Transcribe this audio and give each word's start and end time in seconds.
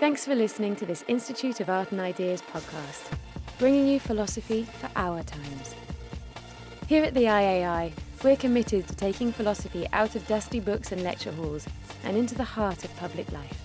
Thanks 0.00 0.24
for 0.24 0.36
listening 0.36 0.76
to 0.76 0.86
this 0.86 1.04
Institute 1.08 1.58
of 1.58 1.68
Art 1.68 1.90
and 1.90 2.00
Ideas 2.00 2.40
podcast, 2.40 3.10
bringing 3.58 3.88
you 3.88 3.98
philosophy 3.98 4.62
for 4.62 4.88
our 4.94 5.24
times. 5.24 5.74
Here 6.86 7.02
at 7.02 7.14
the 7.14 7.24
IAI, 7.24 7.90
we're 8.22 8.36
committed 8.36 8.86
to 8.86 8.94
taking 8.94 9.32
philosophy 9.32 9.88
out 9.92 10.14
of 10.14 10.24
dusty 10.28 10.60
books 10.60 10.92
and 10.92 11.02
lecture 11.02 11.32
halls 11.32 11.66
and 12.04 12.16
into 12.16 12.36
the 12.36 12.44
heart 12.44 12.84
of 12.84 12.96
public 12.96 13.30
life. 13.32 13.60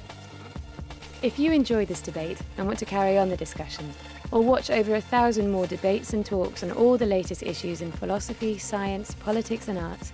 If 1.21 1.37
you 1.37 1.51
enjoy 1.51 1.85
this 1.85 2.01
debate 2.01 2.39
and 2.57 2.65
want 2.65 2.79
to 2.79 2.85
carry 2.85 3.15
on 3.15 3.29
the 3.29 3.37
discussion, 3.37 3.93
or 4.31 4.41
watch 4.41 4.71
over 4.71 4.95
a 4.95 5.01
thousand 5.01 5.51
more 5.51 5.67
debates 5.67 6.13
and 6.13 6.25
talks 6.25 6.63
on 6.63 6.71
all 6.71 6.97
the 6.97 7.05
latest 7.05 7.43
issues 7.43 7.83
in 7.83 7.91
philosophy, 7.91 8.57
science, 8.57 9.13
politics, 9.19 9.67
and 9.67 9.77
arts, 9.77 10.11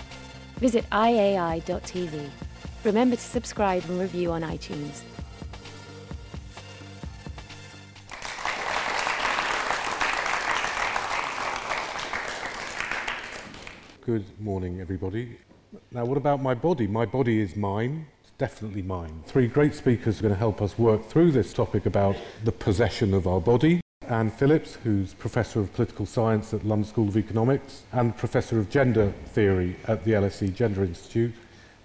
visit 0.58 0.84
iai.tv. 0.90 2.30
Remember 2.84 3.16
to 3.16 3.22
subscribe 3.22 3.86
and 3.86 3.98
review 3.98 4.34
on 4.34 4.42
iTunes. 4.42 5.02
Good 14.10 14.42
morning, 14.42 14.82
everybody. 14.82 15.38
Now, 15.92 16.04
what 16.04 16.18
about 16.18 16.42
my 16.42 16.56
body? 16.56 16.88
My 16.88 17.06
body 17.06 17.42
is 17.42 17.56
mine. 17.56 18.08
It's 18.24 18.32
definitely 18.40 18.82
mine. 18.82 19.22
Three 19.28 19.46
great 19.46 19.76
speakers 19.76 20.18
are 20.18 20.24
going 20.24 20.34
to 20.34 20.40
help 20.40 20.64
us 20.64 20.80
work 20.80 21.06
through 21.06 21.32
this 21.32 21.54
topic 21.54 21.86
about 21.86 22.16
the 22.44 22.52
possession 22.52 23.14
of 23.14 23.28
our 23.28 23.40
body. 23.40 23.82
Anne 24.08 24.32
Phillips, 24.32 24.80
who's 24.84 25.14
Professor 25.14 25.60
of 25.60 25.72
Political 25.76 26.08
Science 26.08 26.56
at 26.56 26.66
London 26.66 26.90
School 26.90 27.08
of 27.08 27.18
Economics 27.18 27.84
and 27.92 28.18
Professor 28.18 28.58
of 28.58 28.72
Gender 28.72 29.14
Theory 29.28 29.76
at 29.88 30.04
the 30.06 30.14
LSE 30.14 30.56
Gender 30.56 30.84
Institute. 30.84 31.36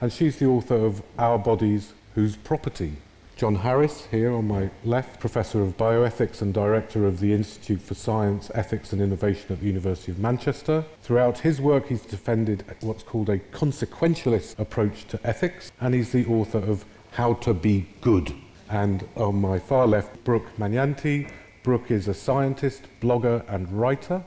And 0.00 0.10
she's 0.10 0.38
the 0.38 0.46
author 0.46 0.76
of 0.76 1.02
Our 1.18 1.38
Bodies, 1.38 1.92
Whose 2.14 2.36
Property? 2.36 2.94
John 3.36 3.56
Harris, 3.56 4.06
here 4.12 4.32
on 4.32 4.46
my 4.46 4.70
left, 4.84 5.18
Professor 5.18 5.60
of 5.60 5.76
Bioethics 5.76 6.40
and 6.40 6.54
Director 6.54 7.04
of 7.04 7.18
the 7.18 7.32
Institute 7.32 7.82
for 7.82 7.94
Science, 7.94 8.48
Ethics 8.54 8.92
and 8.92 9.02
Innovation 9.02 9.46
at 9.50 9.58
the 9.58 9.66
University 9.66 10.12
of 10.12 10.20
Manchester. 10.20 10.84
Throughout 11.02 11.40
his 11.40 11.60
work, 11.60 11.88
he's 11.88 12.02
defended 12.02 12.64
what's 12.80 13.02
called 13.02 13.28
a 13.28 13.40
consequentialist 13.40 14.56
approach 14.60 15.08
to 15.08 15.18
ethics, 15.24 15.72
and 15.80 15.94
he's 15.94 16.12
the 16.12 16.24
author 16.26 16.58
of 16.58 16.84
How 17.10 17.34
to 17.34 17.52
Be 17.52 17.88
Good. 18.02 18.32
And 18.70 19.04
on 19.16 19.40
my 19.40 19.58
far 19.58 19.88
left, 19.88 20.22
Brooke 20.22 20.56
Magnanti. 20.56 21.28
Brooke 21.64 21.90
is 21.90 22.06
a 22.06 22.14
scientist, 22.14 22.82
blogger, 23.00 23.44
and 23.52 23.68
writer 23.72 24.22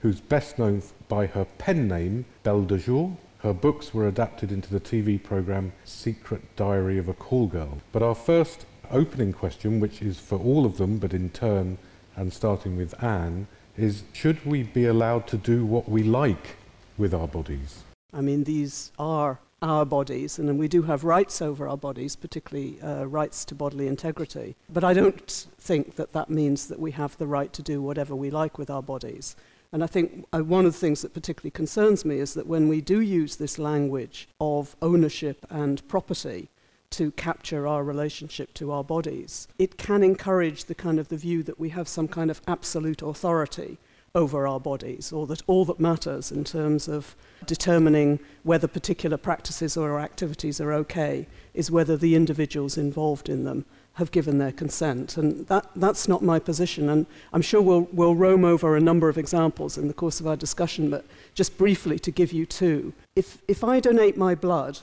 who's 0.00 0.20
best 0.20 0.58
known 0.58 0.82
by 1.08 1.26
her 1.26 1.46
pen 1.56 1.88
name, 1.88 2.26
Belle 2.42 2.62
de 2.62 2.76
Jour. 2.76 3.16
Her 3.42 3.54
books 3.54 3.94
were 3.94 4.06
adapted 4.06 4.52
into 4.52 4.70
the 4.70 4.80
TV 4.80 5.22
program 5.22 5.72
Secret 5.84 6.42
Diary 6.56 6.98
of 6.98 7.08
a 7.08 7.14
Call 7.14 7.46
Girl. 7.46 7.78
But 7.90 8.02
our 8.02 8.14
first 8.14 8.66
opening 8.90 9.32
question, 9.32 9.80
which 9.80 10.02
is 10.02 10.20
for 10.20 10.38
all 10.38 10.66
of 10.66 10.76
them, 10.76 10.98
but 10.98 11.14
in 11.14 11.30
turn, 11.30 11.78
and 12.16 12.32
starting 12.34 12.76
with 12.76 13.02
Anne, 13.02 13.46
is 13.78 14.02
should 14.12 14.44
we 14.44 14.62
be 14.62 14.84
allowed 14.84 15.26
to 15.28 15.38
do 15.38 15.64
what 15.64 15.88
we 15.88 16.02
like 16.02 16.56
with 16.98 17.14
our 17.14 17.26
bodies? 17.26 17.82
I 18.12 18.20
mean, 18.20 18.44
these 18.44 18.92
are 18.98 19.40
our 19.62 19.86
bodies, 19.86 20.38
and 20.38 20.58
we 20.58 20.68
do 20.68 20.82
have 20.82 21.04
rights 21.04 21.40
over 21.40 21.66
our 21.66 21.78
bodies, 21.78 22.16
particularly 22.16 22.80
uh, 22.82 23.04
rights 23.04 23.46
to 23.46 23.54
bodily 23.54 23.86
integrity. 23.86 24.56
But 24.68 24.84
I 24.84 24.92
don't 24.92 25.46
think 25.58 25.96
that 25.96 26.12
that 26.12 26.28
means 26.28 26.66
that 26.68 26.78
we 26.78 26.90
have 26.92 27.16
the 27.16 27.26
right 27.26 27.52
to 27.54 27.62
do 27.62 27.80
whatever 27.80 28.14
we 28.14 28.30
like 28.30 28.58
with 28.58 28.68
our 28.68 28.82
bodies. 28.82 29.34
And 29.72 29.84
I 29.84 29.86
think 29.86 30.26
uh, 30.32 30.40
one 30.40 30.66
of 30.66 30.72
the 30.72 30.78
things 30.78 31.02
that 31.02 31.14
particularly 31.14 31.52
concerns 31.52 32.04
me 32.04 32.18
is 32.18 32.34
that 32.34 32.46
when 32.46 32.68
we 32.68 32.80
do 32.80 33.00
use 33.00 33.36
this 33.36 33.58
language 33.58 34.28
of 34.40 34.74
ownership 34.82 35.46
and 35.48 35.86
property 35.86 36.50
to 36.90 37.12
capture 37.12 37.68
our 37.68 37.84
relationship 37.84 38.52
to 38.54 38.72
our 38.72 38.82
bodies, 38.82 39.46
it 39.58 39.78
can 39.78 40.02
encourage 40.02 40.64
the 40.64 40.74
kind 40.74 40.98
of 40.98 41.08
the 41.08 41.16
view 41.16 41.44
that 41.44 41.60
we 41.60 41.68
have 41.68 41.86
some 41.86 42.08
kind 42.08 42.32
of 42.32 42.40
absolute 42.48 43.00
authority 43.00 43.78
over 44.12 44.44
our 44.44 44.58
bodies, 44.58 45.12
or 45.12 45.24
that 45.28 45.40
all 45.46 45.64
that 45.64 45.78
matters 45.78 46.32
in 46.32 46.42
terms 46.42 46.88
of 46.88 47.14
determining 47.46 48.18
whether 48.42 48.66
particular 48.66 49.16
practices 49.16 49.76
or 49.76 50.00
activities 50.00 50.60
are 50.60 50.72
okay 50.72 51.28
is 51.54 51.70
whether 51.70 51.96
the 51.96 52.16
individuals 52.16 52.76
involved 52.76 53.28
in 53.28 53.44
them 53.44 53.64
have 54.00 54.10
given 54.10 54.38
their 54.38 54.50
consent. 54.50 55.16
And 55.16 55.46
that, 55.46 55.66
that's 55.76 56.08
not 56.08 56.22
my 56.22 56.40
position. 56.40 56.88
And 56.88 57.06
I'm 57.32 57.42
sure 57.42 57.62
we'll, 57.62 57.88
we'll 57.92 58.16
roam 58.16 58.44
over 58.44 58.76
a 58.76 58.80
number 58.80 59.08
of 59.08 59.16
examples 59.16 59.78
in 59.78 59.86
the 59.86 59.94
course 59.94 60.18
of 60.18 60.26
our 60.26 60.36
discussion, 60.36 60.90
but 60.90 61.04
just 61.34 61.56
briefly 61.56 61.98
to 62.00 62.10
give 62.10 62.32
you 62.32 62.44
two. 62.44 62.92
If, 63.14 63.38
if 63.46 63.62
I 63.62 63.78
donate 63.78 64.16
my 64.16 64.34
blood, 64.34 64.80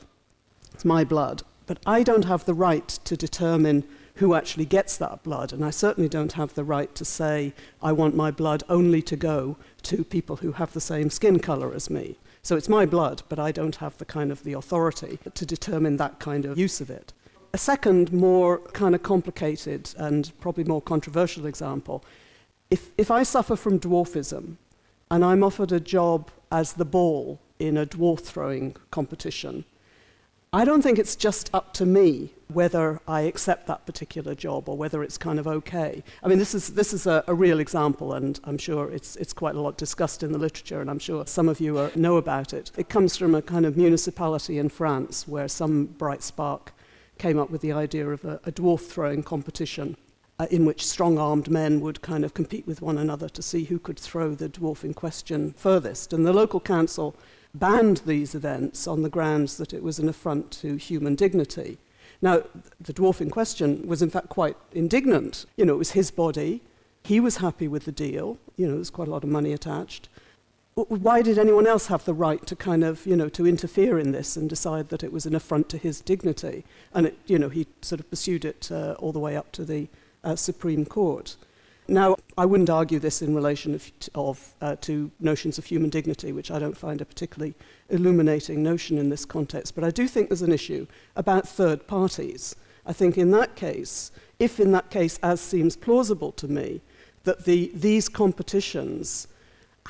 it's 0.73 0.85
my 0.85 1.03
blood, 1.03 1.44
but 1.66 1.79
I 1.85 2.03
don't 2.03 2.25
have 2.25 2.45
the 2.45 2.53
right 2.53 2.88
to 2.88 3.17
determine 3.17 3.83
who 4.16 4.33
actually 4.33 4.66
gets 4.66 4.97
that 4.97 5.23
blood. 5.23 5.51
And 5.51 5.66
I 5.66 5.69
certainly 5.69 6.09
don't 6.09 6.34
have 6.34 6.53
the 6.53 6.63
right 6.63 6.94
to 6.95 7.05
say, 7.05 7.53
I 7.81 7.91
want 7.91 8.16
my 8.16 8.31
blood 8.31 8.63
only 8.69 9.01
to 9.03 9.16
go 9.16 9.57
to 9.84 10.03
people 10.03 10.38
who 10.38 10.53
have 10.53 10.73
the 10.73 10.81
same 10.81 11.09
skin 11.09 11.39
color 11.39 11.73
as 11.73 11.89
me. 11.89 12.17
So 12.41 12.55
it's 12.55 12.69
my 12.69 12.85
blood, 12.85 13.23
but 13.29 13.39
I 13.39 13.51
don't 13.51 13.75
have 13.78 13.97
the 13.97 14.05
kind 14.05 14.31
of 14.31 14.44
the 14.44 14.53
authority 14.53 15.19
to 15.34 15.45
determine 15.45 15.97
that 15.97 16.19
kind 16.19 16.45
of 16.45 16.57
use 16.57 16.79
of 16.79 16.89
it. 16.89 17.11
A 17.53 17.58
second, 17.58 18.12
more 18.13 18.59
kind 18.74 18.94
of 18.94 19.03
complicated 19.03 19.94
and 19.97 20.31
probably 20.40 20.63
more 20.63 20.81
controversial 20.81 21.46
example 21.46 22.03
if, 22.69 22.91
if 22.97 23.09
I 23.12 23.24
suffer 23.24 23.56
from 23.56 23.80
dwarfism 23.80 24.58
and 25.09 25.24
I'm 25.24 25.44
offered 25.44 25.72
a 25.72 25.80
job 25.80 26.31
as 26.52 26.74
the 26.74 26.85
ball 26.85 27.40
in 27.59 27.78
a 27.78 27.85
dwarf 27.85 28.19
throwing 28.19 28.75
competition, 28.91 29.63
I 30.53 30.66
don't 30.66 30.81
think 30.81 30.97
it's 30.97 31.16
just 31.16 31.50
up 31.53 31.74
to 31.75 31.85
me 31.85 32.34
whether 32.47 33.02
I 33.08 33.22
accept 33.22 33.68
that 33.68 33.85
particular 33.85 34.34
job 34.34 34.69
or 34.69 34.78
whether 34.78 35.03
it's 35.03 35.18
kind 35.18 35.40
of 35.40 35.47
okay. 35.47 36.03
I 36.24 36.28
mean, 36.28 36.40
this 36.40 36.56
is, 36.56 36.69
this 36.69 36.94
is 36.94 37.06
a, 37.06 37.24
a 37.28 37.34
real 37.34 37.59
example, 37.59 38.14
and 38.14 38.40
I'm 38.46 38.58
sure 38.58 38.90
it's, 38.90 39.18
it's 39.18 39.34
quite 39.34 39.56
a 39.56 39.62
lot 39.62 39.78
discussed 39.78 40.24
in 40.24 40.31
the 40.31 40.38
literature, 40.38 40.79
and 40.79 40.90
I'm 40.90 41.00
sure 41.00 41.25
some 41.25 41.50
of 41.50 41.59
you 41.59 41.78
are, 41.78 41.91
know 41.96 42.16
about 42.16 42.53
it. 42.53 42.72
It 42.78 42.88
comes 42.88 43.18
from 43.18 43.35
a 43.35 43.41
kind 43.41 43.66
of 43.66 43.75
municipality 43.75 44.58
in 44.58 44.69
France 44.69 45.28
where 45.28 45.50
some 45.50 45.85
bright 45.85 46.24
spark 46.24 46.74
came 47.17 47.40
up 47.40 47.49
with 47.49 47.61
the 47.61 47.72
idea 47.72 48.08
of 48.09 48.23
a, 48.25 48.40
a 48.46 48.52
dwarf 48.52 48.81
throwing 48.81 49.23
competition 49.23 49.97
uh, 50.40 50.47
in 50.52 50.66
which 50.66 50.85
strong 50.85 51.17
armed 51.17 51.49
men 51.49 51.81
would 51.81 52.02
kind 52.02 52.23
of 52.23 52.34
compete 52.34 52.67
with 52.67 52.81
one 52.81 52.97
another 52.97 53.28
to 53.29 53.41
see 53.41 53.66
who 53.66 53.79
could 53.79 53.99
throw 53.99 54.35
the 54.35 54.49
dwarf 54.49 54.84
in 54.84 54.93
question 54.93 55.53
furthest. 55.58 56.14
And 56.14 56.25
the 56.25 56.34
local 56.34 56.59
council 56.59 57.16
banned 57.53 57.97
these 58.05 58.35
events 58.35 58.87
on 58.87 59.02
the 59.02 59.09
grounds 59.09 59.58
that 59.58 59.73
it 59.73 59.81
was 59.81 59.99
an 59.99 60.09
affront 60.09 60.52
to 60.52 60.75
human 60.75 61.16
dignity. 61.16 61.79
Now, 62.22 62.43
the 62.79 62.93
dwarf 62.93 63.22
in 63.22 63.29
question 63.29 63.87
was 63.87 64.02
in 64.02 64.09
fact 64.09 64.29
quite 64.29 64.58
indignant. 64.73 65.46
You 65.55 65.66
know, 65.66 65.73
it 65.73 65.78
was 65.78 65.91
his 65.91 66.11
body. 66.11 66.61
He 67.03 67.19
was 67.19 67.37
happy 67.37 67.67
with 67.67 67.85
the 67.85 67.91
deal. 67.91 68.37
You 68.58 68.67
know, 68.67 68.75
there's 68.75 68.90
quite 68.90 69.08
a 69.08 69.11
lot 69.11 69.23
of 69.23 69.29
money 69.29 69.53
attached 69.53 70.09
why 70.84 71.22
did 71.22 71.38
anyone 71.40 71.68
else 71.68 71.88
have 71.88 72.06
the 72.06 72.14
right 72.14 72.46
to 72.46 72.56
kind 72.56 72.84
of, 72.84 73.06
you 73.06 73.16
know, 73.16 73.29
to 73.29 73.47
interfere 73.47 73.97
in 73.97 74.12
this 74.12 74.38
and 74.38 74.50
decide 74.50 74.90
that 74.90 75.03
it 75.03 75.12
was 75.12 75.26
an 75.26 75.35
affront 75.35 75.70
to 75.70 75.78
his 75.78 76.02
dignity? 76.02 76.66
And, 76.94 77.08
it, 77.08 77.18
you 77.26 77.40
know, 77.40 77.50
he 77.50 77.68
sort 77.82 78.00
of 78.00 78.09
pursued 78.09 78.46
it 78.46 78.72
uh, 78.72 78.96
all 79.00 79.12
the 79.12 79.20
way 79.20 79.35
up 79.35 79.52
to 79.53 79.66
the 79.66 79.88
uh, 80.24 80.35
Supreme 80.35 80.85
Court. 80.85 81.35
Now, 81.88 82.18
I 82.38 82.46
wouldn't 82.46 82.70
argue 82.70 83.00
this 83.00 83.22
in 83.22 83.34
relation 83.34 83.74
of, 83.74 83.91
of, 84.14 84.53
uh, 84.62 84.76
to 84.82 85.09
notions 85.20 85.58
of 85.58 85.66
human 85.66 85.90
dignity, 85.90 86.32
which 86.32 86.52
I 86.52 86.59
don't 86.59 86.78
find 86.78 87.02
a 87.02 87.06
particularly 87.06 87.56
illuminating 87.90 88.62
notion 88.62 88.97
in 88.97 89.09
this 89.09 89.26
context, 89.26 89.74
but 89.74 89.84
I 89.84 89.90
do 89.90 90.08
think 90.08 90.29
there's 90.29 90.41
an 90.41 90.52
issue 90.52 90.85
about 91.16 91.47
third 91.47 91.88
parties 91.88 92.56
I 92.88 92.94
think 92.94 93.18
in 93.18 93.32
that 93.32 93.56
case, 93.56 94.12
if 94.40 94.59
in 94.59 94.72
that 94.72 94.90
case, 94.90 95.20
as 95.22 95.41
seems 95.41 95.76
plausible 95.76 96.32
to 96.32 96.47
me, 96.47 96.82
that 97.26 97.44
the, 97.44 97.70
these 97.74 98.08
competitions 98.08 99.28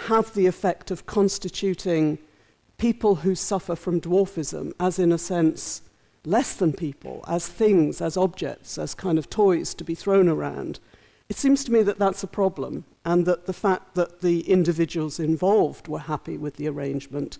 have 0.01 0.33
the 0.33 0.45
effect 0.45 0.91
of 0.91 1.05
constituting 1.05 2.19
people 2.77 3.15
who 3.15 3.35
suffer 3.35 3.75
from 3.75 3.99
dwarfism 3.99 4.71
as, 4.79 4.99
in 4.99 5.11
a 5.11 5.17
sense, 5.17 5.81
less 6.25 6.53
than 6.53 6.73
people, 6.73 7.23
as 7.27 7.47
things, 7.47 8.01
as 8.01 8.17
objects, 8.17 8.77
as 8.77 8.93
kind 8.93 9.17
of 9.17 9.29
toys 9.29 9.73
to 9.73 9.83
be 9.83 9.95
thrown 9.95 10.27
around, 10.27 10.79
it 11.29 11.35
seems 11.35 11.63
to 11.63 11.71
me 11.71 11.81
that 11.83 11.99
that's 11.99 12.23
a 12.23 12.27
problem, 12.27 12.85
and 13.03 13.25
that 13.25 13.45
the 13.45 13.53
fact 13.53 13.95
that 13.95 14.21
the 14.21 14.41
individuals 14.41 15.19
involved 15.19 15.87
were 15.87 15.99
happy 15.99 16.37
with 16.37 16.55
the 16.55 16.67
arrangement 16.67 17.37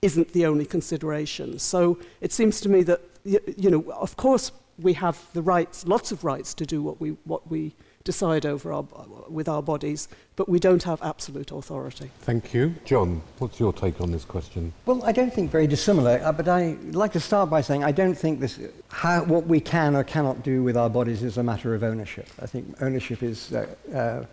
isn't 0.00 0.32
the 0.32 0.46
only 0.46 0.64
consideration. 0.64 1.58
So 1.58 1.98
it 2.20 2.32
seems 2.32 2.60
to 2.60 2.68
me 2.68 2.82
that, 2.84 3.00
you 3.24 3.70
know, 3.70 3.82
of 3.92 4.16
course 4.16 4.52
we 4.78 4.92
have 4.94 5.20
the 5.32 5.42
rights, 5.42 5.86
lots 5.86 6.12
of 6.12 6.24
rights 6.24 6.54
to 6.54 6.66
do 6.66 6.82
what 6.82 7.00
we, 7.00 7.10
what 7.24 7.50
we 7.50 7.74
decide 8.08 8.46
over 8.46 8.72
our, 8.72 8.86
with 9.28 9.48
our 9.50 9.62
bodies, 9.62 10.08
but 10.34 10.48
we 10.48 10.58
don't 10.58 10.82
have 10.84 10.98
absolute 11.02 11.50
authority. 11.52 12.10
Thank 12.20 12.54
you. 12.54 12.74
John, 12.86 13.20
what's 13.38 13.60
your 13.60 13.70
take 13.70 14.00
on 14.00 14.10
this 14.10 14.24
question? 14.24 14.72
Well, 14.86 15.04
I 15.04 15.12
don't 15.12 15.30
think 15.30 15.50
very 15.50 15.66
dissimilar, 15.66 16.18
uh, 16.24 16.32
but 16.32 16.48
I'd 16.48 16.94
like 16.94 17.12
to 17.12 17.20
start 17.20 17.50
by 17.50 17.60
saying 17.60 17.84
I 17.84 17.92
don't 17.92 18.14
think 18.14 18.40
this, 18.40 18.58
how, 18.88 19.24
what 19.24 19.46
we 19.46 19.60
can 19.60 19.94
or 19.94 20.04
cannot 20.04 20.42
do 20.42 20.62
with 20.62 20.74
our 20.74 20.88
bodies 20.88 21.22
is 21.22 21.36
a 21.36 21.42
matter 21.42 21.74
of 21.74 21.82
ownership. 21.82 22.28
I 22.40 22.46
think 22.46 22.64
ownership 22.80 23.22
is 23.22 23.52
uh, 23.52 23.66
uh, 23.94 24.24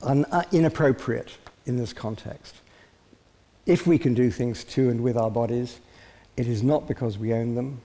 un, 0.00 0.24
uh, 0.32 0.44
inappropriate 0.50 1.36
in 1.66 1.76
this 1.76 1.92
context. 1.92 2.54
If 3.66 3.86
we 3.86 3.98
can 3.98 4.14
do 4.14 4.30
things 4.30 4.64
to 4.64 4.88
and 4.88 5.02
with 5.02 5.18
our 5.18 5.30
bodies, 5.30 5.80
it 6.38 6.46
is 6.46 6.62
not 6.62 6.88
because 6.88 7.18
we 7.18 7.34
own 7.34 7.54
them, 7.54 7.82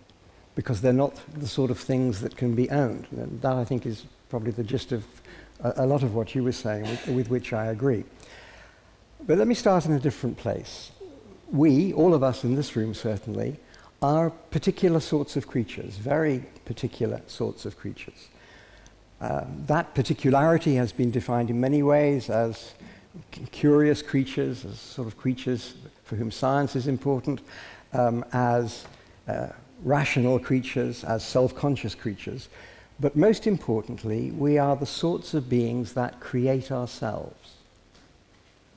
because 0.56 0.80
they're 0.80 0.94
not 0.94 1.20
the 1.34 1.48
sort 1.48 1.72
of 1.72 1.78
things 1.78 2.22
that 2.22 2.38
can 2.38 2.56
be 2.56 2.70
owned. 2.70 3.06
And 3.12 3.42
that, 3.42 3.56
I 3.58 3.66
think, 3.66 3.86
is 3.86 4.06
probably 4.30 4.52
the 4.52 4.64
gist 4.64 4.92
of 4.92 5.06
a, 5.62 5.86
lot 5.86 6.04
of 6.04 6.14
what 6.14 6.36
you 6.36 6.44
were 6.44 6.52
saying, 6.52 6.84
with, 6.84 7.08
with 7.08 7.30
which 7.30 7.54
I 7.54 7.68
agree. 7.68 8.04
But 9.26 9.38
let 9.38 9.48
me 9.48 9.56
start 9.56 9.86
in 9.86 9.94
a 9.94 10.00
different 10.00 10.38
place. 10.38 10.92
We, 11.52 11.94
all 11.94 12.14
of 12.14 12.24
us 12.24 12.44
in 12.44 12.56
this 12.56 12.76
room 12.76 12.94
certainly, 12.94 13.58
are 14.02 14.30
particular 14.30 15.00
sorts 15.00 15.36
of 15.36 15.48
creatures, 15.48 15.98
very 15.98 16.44
particular 16.66 17.22
sorts 17.28 17.66
of 17.66 17.78
creatures. 17.78 18.30
Um, 19.22 19.64
that 19.68 19.96
particularity 19.96 20.76
has 20.76 20.92
been 20.92 21.12
defined 21.12 21.50
in 21.50 21.60
many 21.60 21.82
ways 21.82 22.30
as 22.30 22.74
curious 23.52 24.02
creatures, 24.02 24.66
as 24.66 24.80
sort 24.80 25.08
of 25.08 25.18
creatures 25.18 25.76
for 26.04 26.18
whom 26.18 26.30
science 26.30 26.76
is 26.76 26.88
important, 26.88 27.42
um, 27.94 28.26
as 28.34 28.86
uh, 29.28 29.48
rational 29.84 30.38
creatures, 30.38 31.04
as 31.04 31.26
self 31.26 31.56
conscious 31.56 31.96
creatures. 31.96 32.50
But 33.00 33.16
most 33.16 33.46
importantly, 33.46 34.32
we 34.32 34.58
are 34.58 34.76
the 34.76 34.86
sorts 34.86 35.34
of 35.34 35.50
beings 35.50 35.94
that 35.94 36.20
create 36.20 36.72
ourselves, 36.72 37.56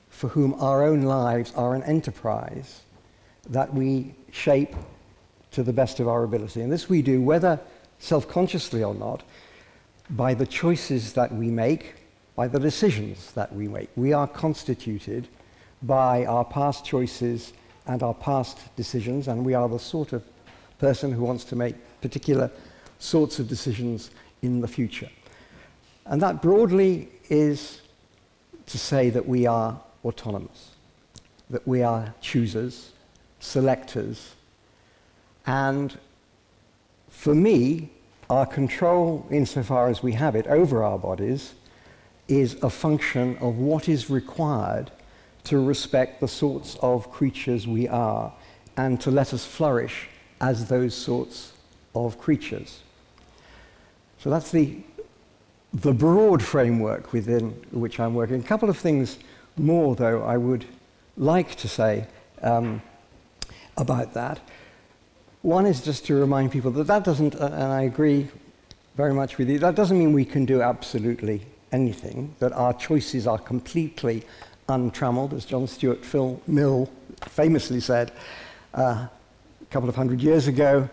for 0.09 0.29
whom 0.29 0.53
our 0.55 0.83
own 0.83 1.03
lives 1.03 1.53
are 1.55 1.73
an 1.73 1.83
enterprise 1.83 2.81
that 3.49 3.73
we 3.73 4.13
shape 4.31 4.75
to 5.51 5.63
the 5.63 5.73
best 5.73 5.99
of 5.99 6.07
our 6.07 6.23
ability. 6.23 6.61
And 6.61 6.71
this 6.71 6.89
we 6.89 7.01
do, 7.01 7.21
whether 7.21 7.59
self 7.99 8.27
consciously 8.27 8.83
or 8.83 8.93
not, 8.93 9.23
by 10.09 10.33
the 10.33 10.45
choices 10.45 11.13
that 11.13 11.33
we 11.33 11.47
make, 11.47 11.95
by 12.35 12.47
the 12.47 12.59
decisions 12.59 13.31
that 13.33 13.53
we 13.53 13.67
make. 13.67 13.89
We 13.95 14.11
are 14.13 14.27
constituted 14.27 15.27
by 15.81 16.25
our 16.25 16.43
past 16.43 16.83
choices 16.83 17.53
and 17.87 18.03
our 18.03 18.13
past 18.13 18.57
decisions, 18.75 19.27
and 19.27 19.45
we 19.45 19.53
are 19.53 19.69
the 19.69 19.79
sort 19.79 20.13
of 20.13 20.23
person 20.77 21.11
who 21.11 21.23
wants 21.23 21.43
to 21.45 21.55
make 21.55 21.75
particular 22.01 22.51
sorts 22.99 23.39
of 23.39 23.47
decisions 23.47 24.11
in 24.41 24.61
the 24.61 24.67
future. 24.67 25.09
And 26.05 26.21
that 26.21 26.41
broadly 26.41 27.09
is 27.29 27.81
to 28.67 28.77
say 28.77 29.09
that 29.09 29.27
we 29.27 29.47
are 29.47 29.79
autonomous, 30.05 30.71
that 31.49 31.67
we 31.67 31.81
are 31.81 32.13
choosers, 32.21 32.91
selectors, 33.39 34.35
and 35.45 35.97
for 37.09 37.33
me, 37.33 37.89
our 38.29 38.45
control, 38.45 39.25
insofar 39.31 39.89
as 39.89 40.03
we 40.03 40.13
have 40.13 40.35
it 40.35 40.45
over 40.47 40.83
our 40.83 40.99
bodies, 40.99 41.55
is 42.27 42.55
a 42.61 42.69
function 42.69 43.35
of 43.37 43.57
what 43.57 43.89
is 43.89 44.09
required 44.09 44.91
to 45.45 45.59
respect 45.59 46.21
the 46.21 46.27
sorts 46.27 46.77
of 46.81 47.11
creatures 47.11 47.67
we 47.67 47.87
are 47.87 48.31
and 48.77 49.01
to 49.01 49.09
let 49.09 49.33
us 49.33 49.43
flourish 49.45 50.07
as 50.39 50.67
those 50.67 50.93
sorts 50.93 51.53
of 51.95 52.19
creatures. 52.19 52.83
So 54.19 54.29
that's 54.29 54.51
the, 54.51 54.77
the 55.73 55.93
broad 55.93 56.43
framework 56.43 57.13
within 57.13 57.51
which 57.71 57.99
I'm 57.99 58.13
working. 58.13 58.39
A 58.39 58.43
couple 58.43 58.69
of 58.69 58.77
things 58.77 59.17
more, 59.57 59.95
though, 59.95 60.23
I 60.23 60.35
would 60.35 60.65
like 61.15 61.55
to 61.55 61.67
say 61.67 62.05
um, 62.41 62.81
about 63.77 64.13
that. 64.13 64.39
One 65.41 65.65
is 65.65 65.81
just 65.81 66.05
to 66.07 66.15
remind 66.15 66.51
people 66.51 66.71
that 66.71 66.87
that 66.87 67.05
doesn't, 67.05 67.35
uh, 67.35 67.45
and 67.45 67.71
I 67.71 67.83
agree 67.83 68.27
very 68.95 69.13
much 69.13 69.37
with 69.37 69.49
you, 69.49 69.57
that 69.59 69.75
doesn't 69.75 69.97
mean 69.97 70.11
we 70.11 70.25
can 70.25 70.45
do 70.45 70.61
absolutely 70.61 71.41
anything, 71.71 72.35
that 72.39 72.51
our 72.51 72.73
choices 72.73 73.25
are 73.25 73.37
completely 73.37 74.25
untrammeled, 74.67 75.33
as 75.33 75.45
John 75.45 75.65
Stuart 75.65 76.03
Phil 76.03 76.41
Mill 76.45 76.89
famously 77.21 77.79
said 77.79 78.11
uh, 78.73 79.07
a 79.61 79.65
couple 79.71 79.87
of 79.87 79.95
hundred 79.95 80.21
years 80.21 80.47
ago. 80.47 80.89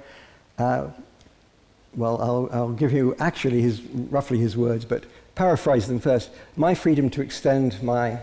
Uh, 0.58 0.88
well, 1.96 2.20
I'll, 2.20 2.48
I'll, 2.52 2.72
give 2.72 2.92
you 2.92 3.16
actually 3.18 3.62
his, 3.62 3.80
roughly 3.82 4.38
his 4.38 4.56
words, 4.56 4.84
but 4.84 5.04
paraphrase 5.34 5.88
them 5.88 5.98
first. 5.98 6.30
My 6.56 6.74
freedom 6.74 7.08
to 7.10 7.22
extend 7.22 7.82
my 7.82 8.20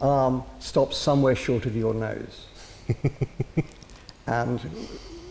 arm 0.00 0.44
stops 0.60 0.96
somewhere 0.96 1.34
short 1.34 1.66
of 1.66 1.76
your 1.76 1.92
nose. 1.92 2.46
and 4.26 4.60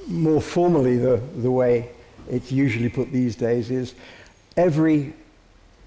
more 0.08 0.42
formally, 0.42 0.98
the, 0.98 1.22
the 1.38 1.52
way 1.52 1.90
it's 2.30 2.52
usually 2.52 2.90
put 2.90 3.12
these 3.12 3.36
days 3.36 3.72
is 3.72 3.96
every 4.58 5.14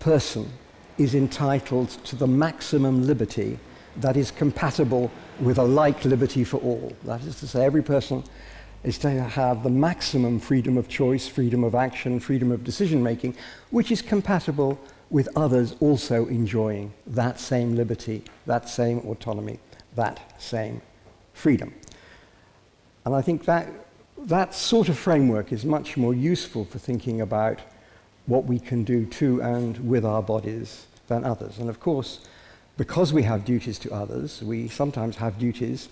person 0.01 0.51
is 0.99 1.15
entitled 1.15 1.91
to 2.05 2.17
the 2.17 2.27
maximum 2.27 3.07
liberty 3.07 3.59
that 3.97 4.17
is 4.17 4.31
compatible 4.31 5.11
with 5.41 5.59
a 5.59 5.63
like 5.63 6.05
liberty 6.05 6.45
for 6.45 6.57
all. 6.59 6.93
That 7.05 7.23
is 7.23 7.39
to 7.41 7.47
say, 7.47 7.65
every 7.65 7.83
person 7.83 8.25
is 8.85 8.99
to 8.99 9.11
have 9.11 9.63
the 9.63 9.71
maximum 9.71 10.41
freedom 10.41 10.77
of 10.77 10.89
choice, 10.89 11.29
freedom 11.29 11.63
of 11.63 11.75
action, 11.75 12.19
freedom 12.19 12.51
of 12.51 12.65
decision 12.65 13.03
making, 13.03 13.35
which 13.71 13.91
is 13.91 14.03
compatible 14.03 14.79
with 15.11 15.29
others 15.37 15.77
also 15.81 16.27
enjoying 16.27 16.93
that 17.07 17.39
same 17.39 17.77
liberty, 17.77 18.25
that 18.47 18.69
same 18.69 18.99
autonomy, 19.01 19.59
that 19.95 20.21
same 20.41 20.81
freedom. 21.35 21.73
And 23.05 23.15
I 23.15 23.23
think 23.23 23.45
that 23.45 23.69
that 24.17 24.55
sort 24.55 24.89
of 24.89 24.99
framework 24.99 25.53
is 25.53 25.65
much 25.65 25.97
more 25.97 26.15
useful 26.15 26.65
for 26.65 26.79
thinking 26.79 27.21
about 27.21 27.61
what 28.27 28.45
we 28.45 28.59
can 28.59 28.85
do 28.85 29.05
to 29.05 29.43
and 29.43 29.79
with 29.89 30.05
our 30.05 30.23
bodies 30.23 30.87
than 31.09 31.25
others. 31.25 31.59
And 31.59 31.69
of 31.69 31.81
course, 31.81 32.21
because 32.77 33.13
we 33.13 33.23
have 33.25 33.45
duties 33.45 33.79
to 33.81 33.93
others, 33.93 34.43
we 34.43 34.69
sometimes 34.69 35.17
have 35.17 35.39
duties 35.39 35.89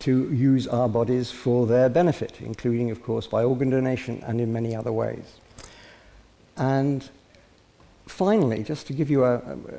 to 0.00 0.32
use 0.32 0.66
our 0.66 0.88
bodies 0.88 1.30
for 1.30 1.66
their 1.66 1.88
benefit, 1.88 2.40
including, 2.40 2.90
of 2.90 3.02
course, 3.02 3.26
by 3.26 3.44
organ 3.44 3.70
donation 3.70 4.22
and 4.26 4.40
in 4.40 4.52
many 4.52 4.74
other 4.74 4.92
ways. 4.92 5.38
And 6.56 7.08
finally, 8.06 8.62
just 8.62 8.86
to 8.88 8.92
give 8.92 9.10
you 9.10 9.24
a, 9.24 9.36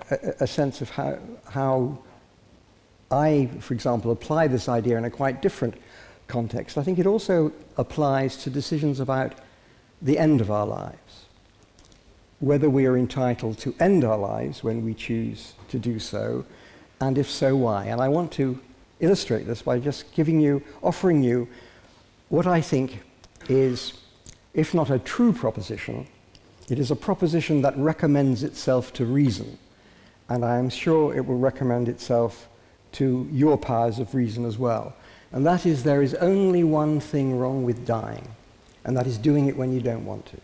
a, 0.10 0.34
a 0.42 0.48
sense 0.48 0.82
of 0.82 0.90
how, 0.92 1.20
how 1.50 2.00
I, 3.12 3.50
for 3.60 3.74
example, 3.74 4.12
apply 4.12 4.48
this 4.48 4.70
idea 4.70 4.98
in 4.98 5.06
a 5.06 5.10
quite 5.10 5.42
different 5.42 5.76
context, 6.28 6.78
I 6.78 6.84
think 6.84 6.98
it 6.98 7.06
also 7.06 7.52
applies 7.78 8.38
to 8.38 8.50
decisions 8.50 9.00
about 9.00 9.34
the 10.02 10.18
end 10.18 10.40
of 10.40 10.50
our 10.50 10.66
lives. 10.66 11.26
Whether 12.40 12.70
we 12.70 12.86
are 12.86 12.98
entitled 12.98 13.58
to 13.60 13.76
end 13.80 14.04
our 14.04 14.18
lives 14.18 14.64
when 14.64 14.84
we 14.84 14.94
choose 14.94 15.54
to 15.70 15.78
do 15.78 16.00
so, 16.00 16.46
and 17.00 17.18
if 17.18 17.30
so, 17.30 17.56
why. 17.56 17.86
And 17.86 18.00
I 18.00 18.08
want 18.08 18.32
to 18.34 18.60
illustrate 19.02 19.46
this 19.46 19.62
by 19.62 19.80
just 19.80 20.14
giving 20.14 20.40
you, 20.40 20.64
offering 20.82 21.22
you 21.22 21.48
what 22.30 22.48
I 22.48 22.62
think 22.62 23.02
is, 23.50 23.94
if 24.54 24.74
not 24.74 24.90
a 24.90 25.00
true 25.00 25.34
proposition, 25.34 26.08
it 26.70 26.80
is 26.80 26.92
a 26.92 26.96
proposition 26.96 27.62
that 27.64 27.78
recommends 27.78 28.44
itself 28.44 28.94
to 28.94 29.06
reason. 29.06 29.58
And 30.30 30.46
I 30.46 30.58
am 30.58 30.70
sure 30.70 31.14
it 31.14 31.26
will 31.26 31.38
recommend 31.38 31.90
itself 31.90 32.48
to 32.94 33.28
your 33.32 33.58
powers 33.58 34.00
of 34.00 34.16
reason 34.16 34.46
as 34.46 34.58
well. 34.58 34.96
And 35.34 35.46
that 35.46 35.66
is 35.66 35.84
there 35.84 36.02
is 36.02 36.14
only 36.16 36.64
one 36.64 37.00
thing 37.00 37.38
wrong 37.38 37.64
with 37.64 37.86
dying, 37.86 38.28
and 38.86 38.96
that 38.96 39.08
is 39.08 39.18
doing 39.18 39.48
it 39.48 39.58
when 39.58 39.74
you 39.74 39.82
don't 39.82 40.06
want 40.06 40.26
to. 40.28 40.38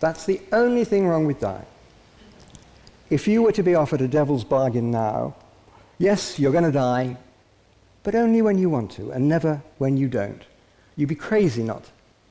That's 0.00 0.24
the 0.24 0.40
only 0.52 0.84
thing 0.84 1.06
wrong 1.06 1.26
with 1.26 1.40
dying. 1.40 1.66
If 3.10 3.26
you 3.26 3.42
were 3.42 3.52
to 3.52 3.62
be 3.62 3.74
offered 3.74 4.00
a 4.00 4.08
devil's 4.08 4.44
bargain 4.44 4.90
now, 4.90 5.34
yes, 5.98 6.38
you're 6.38 6.52
going 6.52 6.64
to 6.64 6.72
die, 6.72 7.16
but 8.08 8.14
only 8.14 8.40
when 8.40 8.56
you 8.56 8.70
want 8.70 8.90
to, 8.90 9.10
and 9.10 9.28
never 9.28 9.60
when 9.76 9.98
you 9.98 10.08
don't. 10.08 10.42
You'd 10.96 11.10
be 11.10 11.14
crazy 11.14 11.62
not 11.62 11.84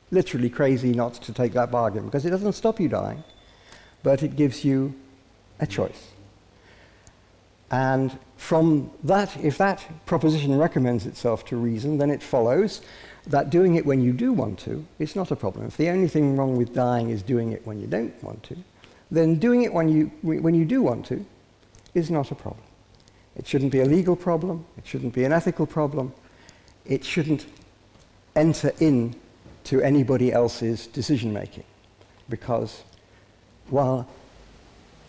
literally 0.10 0.50
crazy 0.50 0.92
not 0.92 1.14
to 1.14 1.32
take 1.32 1.54
that 1.54 1.70
bargain 1.70 2.04
because 2.06 2.26
it 2.26 2.32
doesn't 2.32 2.54
stop 2.54 2.80
you 2.80 2.90
dying, 2.90 3.24
but 4.02 4.24
it 4.24 4.36
gives 4.36 4.66
you 4.66 4.96
a 5.60 5.68
choice. 5.68 6.08
And 7.70 8.18
from 8.38 8.90
that, 9.04 9.38
if 9.38 9.60
that 9.60 9.86
proposition 10.08 10.58
recommends 10.58 11.06
itself 11.06 11.46
to 11.46 11.58
reason, 11.58 12.00
then 12.00 12.10
it 12.10 12.24
follows 12.24 12.82
that 13.28 13.52
doing 13.52 13.76
it 13.76 13.86
when 13.86 14.02
you 14.02 14.14
do 14.14 14.34
want 14.34 14.58
to 14.62 14.84
is 14.98 15.16
not 15.16 15.30
a 15.30 15.36
problem. 15.36 15.68
If 15.68 15.78
the 15.78 15.90
only 15.90 16.08
thing 16.08 16.36
wrong 16.36 16.58
with 16.58 16.74
dying 16.74 17.12
is 17.12 17.22
doing 17.22 17.52
it 17.52 17.68
when 17.68 17.80
you 17.80 17.86
don't 17.86 18.24
want 18.24 18.42
to, 18.46 18.58
then 19.12 19.36
doing 19.36 19.62
it 19.62 19.72
when 19.72 19.90
you, 19.90 20.06
when 20.24 20.56
you 20.56 20.66
do 20.66 20.82
want 20.82 21.06
to 21.08 21.24
is 21.94 22.10
not 22.10 22.32
a 22.32 22.36
problem. 22.36 22.67
It 23.38 23.48
shouldn't 23.48 23.72
be 23.72 23.82
a 23.82 23.86
legal 23.86 24.16
problem, 24.16 24.66
it 24.78 24.86
shouldn't 24.86 25.14
be 25.14 25.24
an 25.24 25.32
ethical 25.32 25.68
problem, 25.68 26.12
it 26.86 27.06
shouldn't 27.06 27.46
enter 28.36 28.74
in 28.80 29.16
to 29.66 29.82
anybody 29.82 30.34
else's 30.34 30.88
decision 30.88 31.32
making. 31.32 31.64
Because 32.30 32.84
while 33.70 34.08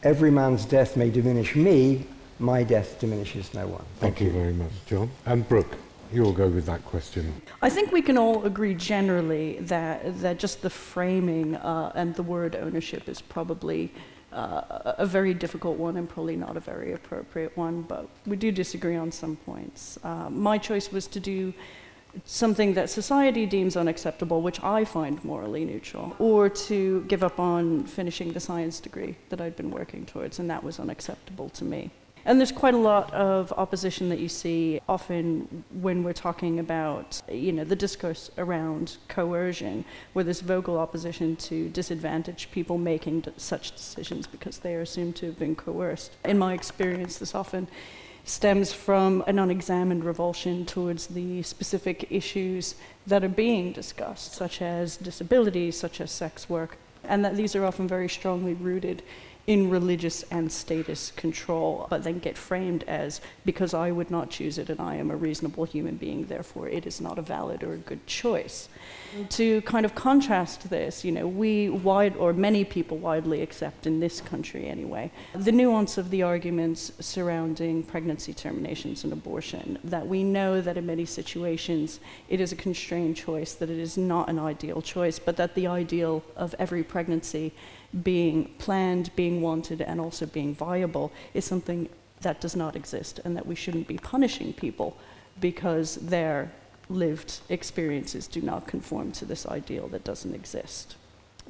every 0.02 0.30
man's 0.30 0.66
death 0.66 0.96
may 0.96 1.10
diminish 1.10 1.56
me, 1.56 2.04
my 2.38 2.62
death 2.62 3.00
diminishes 3.00 3.54
no 3.54 3.66
one. 3.66 3.84
Thank, 3.98 4.16
Thank 4.16 4.20
you. 4.20 4.26
you 4.26 4.32
very 4.32 4.52
much, 4.52 4.72
John. 4.86 5.10
And 5.24 5.48
Brooke, 5.48 5.76
you'll 6.12 6.32
go 6.32 6.48
with 6.48 6.66
that 6.66 6.84
question. 6.84 7.40
I 7.62 7.70
think 7.70 7.92
we 7.92 8.02
can 8.02 8.18
all 8.18 8.44
agree 8.44 8.74
generally 8.74 9.58
that, 9.60 10.20
that 10.20 10.38
just 10.38 10.62
the 10.62 10.70
framing 10.70 11.56
uh, 11.56 11.92
and 11.94 12.14
the 12.14 12.22
word 12.22 12.56
ownership 12.56 13.08
is 13.08 13.20
probably 13.20 13.90
uh, 14.32 14.94
a 14.98 15.06
very 15.06 15.34
difficult 15.34 15.78
one 15.78 15.96
and 15.96 16.08
probably 16.08 16.36
not 16.36 16.56
a 16.56 16.60
very 16.60 16.92
appropriate 16.92 17.56
one, 17.56 17.82
but 17.82 18.08
we 18.26 18.36
do 18.36 18.52
disagree 18.52 18.96
on 18.96 19.10
some 19.10 19.36
points. 19.36 19.98
Uh, 20.04 20.28
my 20.30 20.58
choice 20.58 20.92
was 20.92 21.06
to 21.06 21.20
do 21.20 21.54
something 22.24 22.74
that 22.74 22.90
society 22.90 23.46
deems 23.46 23.76
unacceptable, 23.76 24.42
which 24.42 24.62
I 24.62 24.84
find 24.84 25.22
morally 25.24 25.64
neutral, 25.64 26.16
or 26.18 26.48
to 26.48 27.02
give 27.02 27.22
up 27.22 27.38
on 27.38 27.84
finishing 27.84 28.32
the 28.32 28.40
science 28.40 28.80
degree 28.80 29.16
that 29.28 29.40
I'd 29.40 29.56
been 29.56 29.70
working 29.70 30.04
towards, 30.06 30.38
and 30.38 30.50
that 30.50 30.62
was 30.64 30.80
unacceptable 30.80 31.48
to 31.50 31.64
me. 31.64 31.90
And 32.28 32.38
there's 32.38 32.52
quite 32.52 32.74
a 32.74 32.76
lot 32.92 33.10
of 33.14 33.54
opposition 33.56 34.10
that 34.10 34.18
you 34.18 34.28
see 34.28 34.82
often 34.86 35.64
when 35.80 36.04
we're 36.04 36.12
talking 36.12 36.58
about, 36.58 37.22
you 37.26 37.52
know, 37.52 37.64
the 37.64 37.74
discourse 37.74 38.30
around 38.36 38.98
coercion, 39.08 39.86
where 40.12 40.26
there's 40.26 40.42
vocal 40.42 40.76
opposition 40.76 41.36
to 41.36 41.70
disadvantaged 41.70 42.50
people 42.50 42.76
making 42.76 43.20
d- 43.22 43.32
such 43.38 43.74
decisions 43.74 44.26
because 44.26 44.58
they 44.58 44.74
are 44.74 44.82
assumed 44.82 45.16
to 45.16 45.26
have 45.26 45.38
been 45.38 45.56
coerced. 45.56 46.16
In 46.22 46.38
my 46.38 46.52
experience, 46.52 47.16
this 47.16 47.34
often 47.34 47.66
stems 48.26 48.74
from 48.74 49.24
an 49.26 49.38
unexamined 49.38 50.04
revulsion 50.04 50.66
towards 50.66 51.06
the 51.06 51.40
specific 51.40 52.08
issues 52.10 52.74
that 53.06 53.24
are 53.24 53.30
being 53.30 53.72
discussed, 53.72 54.34
such 54.34 54.60
as 54.60 54.98
disability, 54.98 55.70
such 55.70 55.98
as 55.98 56.10
sex 56.10 56.46
work, 56.46 56.76
and 57.04 57.24
that 57.24 57.36
these 57.36 57.56
are 57.56 57.64
often 57.64 57.88
very 57.88 58.10
strongly 58.10 58.52
rooted 58.52 59.02
in 59.48 59.70
religious 59.70 60.24
and 60.24 60.52
status 60.52 61.10
control, 61.16 61.86
but 61.88 62.04
then 62.04 62.18
get 62.18 62.36
framed 62.36 62.84
as 62.86 63.22
because 63.46 63.72
I 63.72 63.90
would 63.90 64.10
not 64.10 64.28
choose 64.28 64.58
it 64.58 64.68
and 64.68 64.78
I 64.78 64.96
am 64.96 65.10
a 65.10 65.16
reasonable 65.16 65.64
human 65.64 65.96
being, 65.96 66.26
therefore 66.26 66.68
it 66.68 66.86
is 66.86 67.00
not 67.00 67.18
a 67.18 67.22
valid 67.22 67.64
or 67.64 67.72
a 67.72 67.78
good 67.78 68.06
choice. 68.06 68.68
To 69.30 69.62
kind 69.62 69.86
of 69.86 69.94
contrast 69.94 70.68
this, 70.68 71.02
you 71.02 71.12
know, 71.12 71.26
we 71.26 71.70
wide 71.70 72.14
or 72.18 72.34
many 72.34 72.62
people 72.62 72.98
widely 72.98 73.40
accept 73.40 73.86
in 73.86 74.00
this 74.00 74.20
country 74.20 74.68
anyway, 74.68 75.10
the 75.34 75.50
nuance 75.50 75.96
of 75.96 76.10
the 76.10 76.22
arguments 76.22 76.92
surrounding 77.00 77.84
pregnancy 77.84 78.34
terminations 78.34 79.02
and 79.02 79.14
abortion, 79.14 79.78
that 79.82 80.06
we 80.06 80.22
know 80.24 80.60
that 80.60 80.76
in 80.76 80.84
many 80.84 81.06
situations 81.06 82.00
it 82.28 82.38
is 82.38 82.52
a 82.52 82.56
constrained 82.56 83.16
choice, 83.16 83.54
that 83.54 83.70
it 83.70 83.78
is 83.78 83.96
not 83.96 84.28
an 84.28 84.38
ideal 84.38 84.82
choice, 84.82 85.18
but 85.18 85.38
that 85.38 85.54
the 85.54 85.66
ideal 85.66 86.22
of 86.36 86.54
every 86.58 86.82
pregnancy 86.82 87.54
being 88.02 88.52
planned, 88.58 89.14
being 89.16 89.40
wanted, 89.40 89.80
and 89.80 90.00
also 90.00 90.26
being 90.26 90.54
viable 90.54 91.12
is 91.34 91.44
something 91.44 91.88
that 92.20 92.40
does 92.40 92.56
not 92.56 92.76
exist, 92.76 93.20
and 93.24 93.36
that 93.36 93.46
we 93.46 93.54
shouldn't 93.54 93.88
be 93.88 93.98
punishing 93.98 94.52
people 94.52 94.96
because 95.40 95.96
their 95.96 96.50
lived 96.88 97.40
experiences 97.48 98.26
do 98.26 98.40
not 98.40 98.66
conform 98.66 99.12
to 99.12 99.24
this 99.24 99.46
ideal 99.46 99.88
that 99.88 100.04
doesn't 100.04 100.34
exist. 100.34 100.96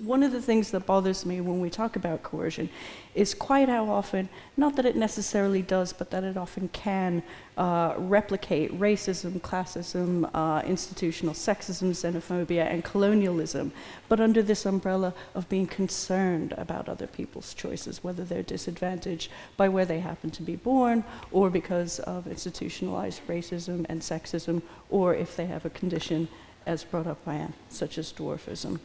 One 0.04 0.22
of 0.22 0.30
the 0.30 0.40
things 0.40 0.70
that 0.70 0.86
bothers 0.86 1.26
me 1.26 1.40
when 1.40 1.60
we 1.60 1.70
talk 1.70 1.96
about 1.96 2.22
coercion 2.22 2.68
is 3.16 3.34
quite 3.34 3.68
how 3.68 3.90
often, 3.90 4.28
not 4.56 4.76
that 4.76 4.86
it 4.86 4.94
necessarily 4.94 5.60
does, 5.60 5.92
but 5.92 6.10
that 6.12 6.22
it 6.22 6.36
often 6.36 6.68
can 6.68 7.24
uh, 7.56 7.94
replicate 7.98 8.72
racism, 8.78 9.40
classism, 9.40 10.30
uh, 10.34 10.62
institutional 10.64 11.34
sexism, 11.34 11.90
xenophobia, 11.90 12.70
and 12.70 12.84
colonialism, 12.84 13.72
but 14.08 14.20
under 14.20 14.40
this 14.40 14.64
umbrella 14.66 15.14
of 15.34 15.48
being 15.48 15.66
concerned 15.66 16.54
about 16.56 16.88
other 16.88 17.08
people's 17.08 17.52
choices, 17.52 18.04
whether 18.04 18.22
they're 18.22 18.44
disadvantaged 18.44 19.28
by 19.56 19.68
where 19.68 19.84
they 19.84 19.98
happen 19.98 20.30
to 20.30 20.42
be 20.42 20.54
born, 20.54 21.02
or 21.32 21.50
because 21.50 21.98
of 22.00 22.28
institutionalized 22.28 23.20
racism 23.26 23.84
and 23.88 24.00
sexism, 24.00 24.62
or 24.90 25.12
if 25.12 25.34
they 25.34 25.46
have 25.46 25.64
a 25.64 25.70
condition, 25.70 26.28
as 26.66 26.84
brought 26.84 27.08
up 27.08 27.24
by 27.24 27.34
Anne, 27.34 27.54
such 27.68 27.98
as 27.98 28.12
dwarfism 28.12 28.78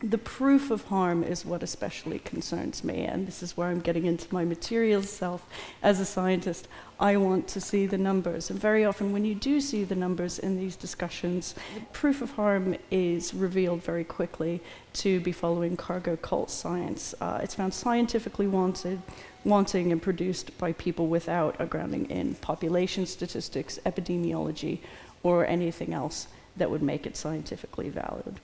the 0.00 0.18
proof 0.18 0.70
of 0.70 0.84
harm 0.84 1.22
is 1.22 1.46
what 1.46 1.62
especially 1.62 2.18
concerns 2.18 2.84
me, 2.84 3.04
and 3.04 3.26
this 3.26 3.42
is 3.42 3.56
where 3.56 3.68
I'm 3.68 3.80
getting 3.80 4.04
into 4.06 4.32
my 4.34 4.44
material 4.44 5.02
self. 5.02 5.46
As 5.82 6.00
a 6.00 6.04
scientist, 6.04 6.68
I 7.00 7.16
want 7.16 7.48
to 7.48 7.60
see 7.60 7.86
the 7.86 7.98
numbers, 7.98 8.50
and 8.50 8.58
very 8.58 8.84
often, 8.84 9.12
when 9.12 9.24
you 9.24 9.34
do 9.34 9.60
see 9.60 9.84
the 9.84 9.94
numbers 9.94 10.38
in 10.38 10.58
these 10.58 10.76
discussions, 10.76 11.54
proof 11.92 12.22
of 12.22 12.32
harm 12.32 12.76
is 12.90 13.32
revealed 13.34 13.82
very 13.82 14.04
quickly 14.04 14.60
to 14.94 15.20
be 15.20 15.32
following 15.32 15.76
cargo 15.76 16.16
cult 16.16 16.50
science. 16.50 17.14
Uh, 17.20 17.40
it's 17.42 17.54
found 17.54 17.72
scientifically 17.72 18.46
wanted, 18.46 19.00
wanting 19.44 19.90
and 19.90 20.02
produced 20.02 20.56
by 20.58 20.72
people 20.72 21.06
without 21.06 21.56
a 21.58 21.66
grounding 21.66 22.10
in 22.10 22.34
population 22.36 23.06
statistics, 23.06 23.78
epidemiology, 23.86 24.80
or 25.22 25.46
anything 25.46 25.94
else 25.94 26.28
that 26.56 26.70
would 26.70 26.82
make 26.82 27.06
it 27.06 27.16
scientifically 27.16 27.88
valid. 27.88 28.40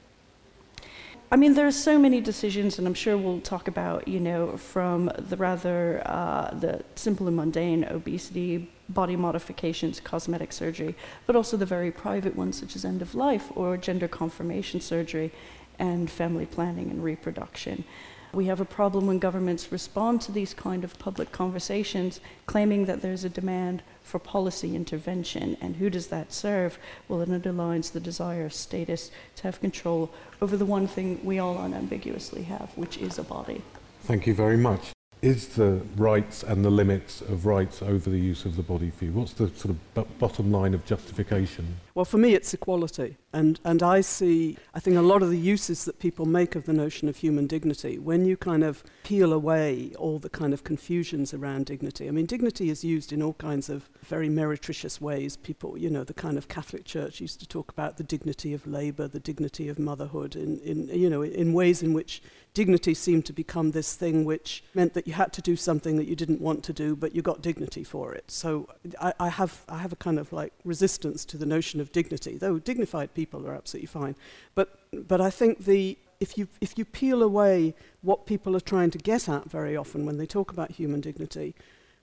I 1.32 1.36
mean, 1.36 1.54
there 1.54 1.66
are 1.66 1.72
so 1.72 1.96
many 1.96 2.20
decisions, 2.20 2.78
and 2.78 2.88
I'm 2.88 2.94
sure 2.94 3.16
we'll 3.16 3.40
talk 3.40 3.68
about, 3.68 4.08
you 4.08 4.18
know, 4.18 4.56
from 4.56 5.12
the 5.16 5.36
rather 5.36 6.02
uh, 6.04 6.52
the 6.52 6.82
simple 6.96 7.28
and 7.28 7.36
mundane 7.36 7.84
obesity, 7.84 8.68
body 8.88 9.14
modifications, 9.14 10.00
cosmetic 10.00 10.52
surgery, 10.52 10.96
but 11.26 11.36
also 11.36 11.56
the 11.56 11.64
very 11.64 11.92
private 11.92 12.34
ones 12.34 12.58
such 12.58 12.74
as 12.74 12.84
end 12.84 13.00
of 13.00 13.14
life 13.14 13.52
or 13.54 13.76
gender 13.76 14.08
confirmation 14.08 14.80
surgery, 14.80 15.30
and 15.78 16.10
family 16.10 16.46
planning 16.46 16.90
and 16.90 17.04
reproduction. 17.04 17.84
We 18.32 18.46
have 18.46 18.60
a 18.60 18.64
problem 18.64 19.06
when 19.06 19.20
governments 19.20 19.70
respond 19.70 20.20
to 20.22 20.32
these 20.32 20.52
kind 20.52 20.82
of 20.82 20.98
public 20.98 21.30
conversations, 21.30 22.20
claiming 22.46 22.86
that 22.86 23.02
there's 23.02 23.24
a 23.24 23.28
demand 23.28 23.84
for 24.10 24.18
policy 24.18 24.74
intervention. 24.74 25.56
And 25.60 25.76
who 25.76 25.88
does 25.88 26.08
that 26.08 26.32
serve? 26.32 26.78
Well, 27.08 27.22
it 27.22 27.30
underlines 27.30 27.90
the 27.90 28.00
desire 28.00 28.44
of 28.44 28.52
status 28.52 29.10
to 29.36 29.42
have 29.44 29.60
control 29.60 30.10
over 30.42 30.56
the 30.56 30.66
one 30.66 30.86
thing 30.86 31.20
we 31.24 31.38
all 31.38 31.56
unambiguously 31.58 32.42
have, 32.42 32.70
which 32.76 32.98
is 32.98 33.18
a 33.18 33.22
body. 33.22 33.62
Thank 34.02 34.26
you 34.26 34.34
very 34.34 34.56
much 34.56 34.92
is 35.22 35.48
the 35.48 35.82
rights 35.96 36.42
and 36.42 36.64
the 36.64 36.70
limits 36.70 37.20
of 37.20 37.44
rights 37.44 37.82
over 37.82 38.08
the 38.08 38.18
use 38.18 38.44
of 38.44 38.56
the 38.56 38.62
body 38.62 38.90
for 38.90 39.04
you? 39.04 39.12
What's 39.12 39.34
the 39.34 39.48
sort 39.48 39.66
of 39.66 39.94
b- 39.94 40.04
bottom 40.18 40.50
line 40.50 40.72
of 40.72 40.84
justification? 40.86 41.76
Well, 41.94 42.04
for 42.04 42.18
me, 42.18 42.34
it's 42.34 42.54
equality. 42.54 43.16
And, 43.32 43.60
and 43.64 43.82
I 43.82 44.00
see, 44.00 44.56
I 44.74 44.80
think, 44.80 44.96
a 44.96 45.02
lot 45.02 45.22
of 45.22 45.30
the 45.30 45.38
uses 45.38 45.84
that 45.84 46.00
people 46.00 46.26
make 46.26 46.56
of 46.56 46.66
the 46.66 46.72
notion 46.72 47.08
of 47.08 47.16
human 47.16 47.46
dignity, 47.46 47.98
when 47.98 48.24
you 48.24 48.36
kind 48.36 48.64
of 48.64 48.82
peel 49.04 49.32
away 49.32 49.92
all 49.98 50.18
the 50.18 50.28
kind 50.28 50.52
of 50.52 50.64
confusions 50.64 51.32
around 51.32 51.66
dignity. 51.66 52.08
I 52.08 52.10
mean, 52.10 52.26
dignity 52.26 52.70
is 52.70 52.84
used 52.84 53.12
in 53.12 53.22
all 53.22 53.34
kinds 53.34 53.68
of 53.68 53.88
very 54.02 54.28
meretricious 54.28 55.00
ways. 55.00 55.36
People, 55.36 55.78
you 55.78 55.90
know, 55.90 56.04
the 56.04 56.14
kind 56.14 56.38
of 56.38 56.48
Catholic 56.48 56.84
Church 56.84 57.20
used 57.20 57.38
to 57.40 57.46
talk 57.46 57.70
about 57.70 57.96
the 57.96 58.04
dignity 58.04 58.52
of 58.52 58.66
labor, 58.66 59.06
the 59.06 59.20
dignity 59.20 59.68
of 59.68 59.78
motherhood, 59.78 60.34
in, 60.34 60.58
in, 60.60 60.88
you 60.88 61.08
know, 61.08 61.22
in 61.22 61.52
ways 61.52 61.82
in 61.82 61.92
which 61.92 62.22
dignity 62.52 62.94
seemed 62.94 63.24
to 63.26 63.32
become 63.32 63.70
this 63.70 63.94
thing 63.94 64.24
which 64.24 64.64
meant 64.74 64.94
that 64.94 65.06
you 65.06 65.12
had 65.12 65.32
to 65.32 65.42
do 65.42 65.54
something 65.54 65.96
that 65.96 66.06
you 66.06 66.16
didn't 66.16 66.40
want 66.40 66.64
to 66.64 66.72
do, 66.72 66.96
but 66.96 67.14
you 67.14 67.22
got 67.22 67.42
dignity 67.42 67.84
for 67.84 68.12
it. 68.12 68.30
So 68.30 68.68
I, 69.00 69.12
I, 69.20 69.28
have, 69.28 69.64
I 69.68 69.78
have 69.78 69.92
a 69.92 69.96
kind 69.96 70.18
of 70.18 70.32
like 70.32 70.52
resistance 70.64 71.24
to 71.26 71.38
the 71.38 71.46
notion 71.46 71.79
of 71.80 71.92
dignity, 71.92 72.36
though 72.38 72.58
dignified 72.58 73.14
people 73.14 73.46
are 73.46 73.54
absolutely 73.54 73.86
fine. 73.86 74.14
But, 74.54 74.78
but 74.92 75.20
I 75.20 75.30
think 75.30 75.64
the, 75.64 75.98
if, 76.20 76.38
you, 76.38 76.48
if 76.60 76.78
you 76.78 76.84
peel 76.84 77.22
away 77.22 77.74
what 78.02 78.26
people 78.26 78.54
are 78.56 78.60
trying 78.60 78.90
to 78.92 78.98
get 78.98 79.28
at 79.28 79.50
very 79.50 79.76
often 79.76 80.06
when 80.06 80.18
they 80.18 80.26
talk 80.26 80.52
about 80.52 80.72
human 80.72 81.00
dignity, 81.00 81.54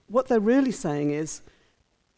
what 0.08 0.28
they're 0.28 0.40
really 0.40 0.72
saying 0.72 1.12
is 1.12 1.42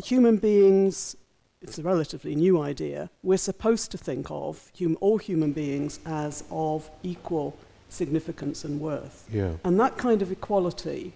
human 0.04 0.38
beings 0.38 1.16
it's 1.62 1.78
a 1.78 1.84
relatively 1.84 2.36
new 2.36 2.62
idea. 2.62 3.10
We're 3.22 3.38
supposed 3.38 3.92
to 3.92 3.98
think 3.98 4.28
of 4.30 4.72
hum- 4.80 4.98
all 5.02 5.18
human 5.18 5.52
beings 5.52 6.00
as 6.06 6.44
of 6.50 6.90
equal 7.04 7.58
significance 7.90 8.64
and 8.64 8.80
worth. 8.80 9.28
Yeah. 9.32 9.54
And 9.64 9.80
that 9.80 9.98
kind 9.98 10.22
of 10.22 10.32
equality 10.32 11.14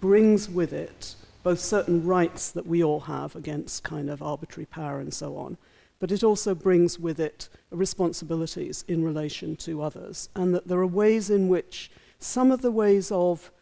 brings 0.00 0.48
with 0.48 0.72
it 0.72 1.16
both 1.42 1.58
certain 1.58 2.04
rights 2.04 2.50
that 2.50 2.66
we 2.66 2.84
all 2.84 3.00
have 3.00 3.34
against 3.34 3.82
kind 3.82 4.10
of 4.10 4.22
arbitrary 4.22 4.66
power 4.66 5.00
and 5.00 5.12
so 5.12 5.36
on, 5.36 5.56
but 6.00 6.10
it 6.10 6.24
also 6.24 6.54
brings 6.54 6.98
with 6.98 7.20
it 7.20 7.48
responsibilities 7.70 8.84
in 8.88 9.04
relation 9.04 9.54
to 9.54 9.82
others, 9.82 10.28
and 10.34 10.52
that 10.54 10.66
there 10.66 10.80
are 10.80 10.86
ways 10.86 11.30
in 11.30 11.46
which 11.48 11.90
some 12.18 12.50
of 12.50 12.62
the 12.62 12.70
ways 12.72 13.12
of, 13.12 13.52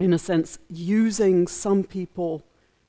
in 0.00 0.12
a 0.12 0.18
sense, 0.18 0.58
using 0.68 1.46
some 1.46 1.84
people 1.84 2.42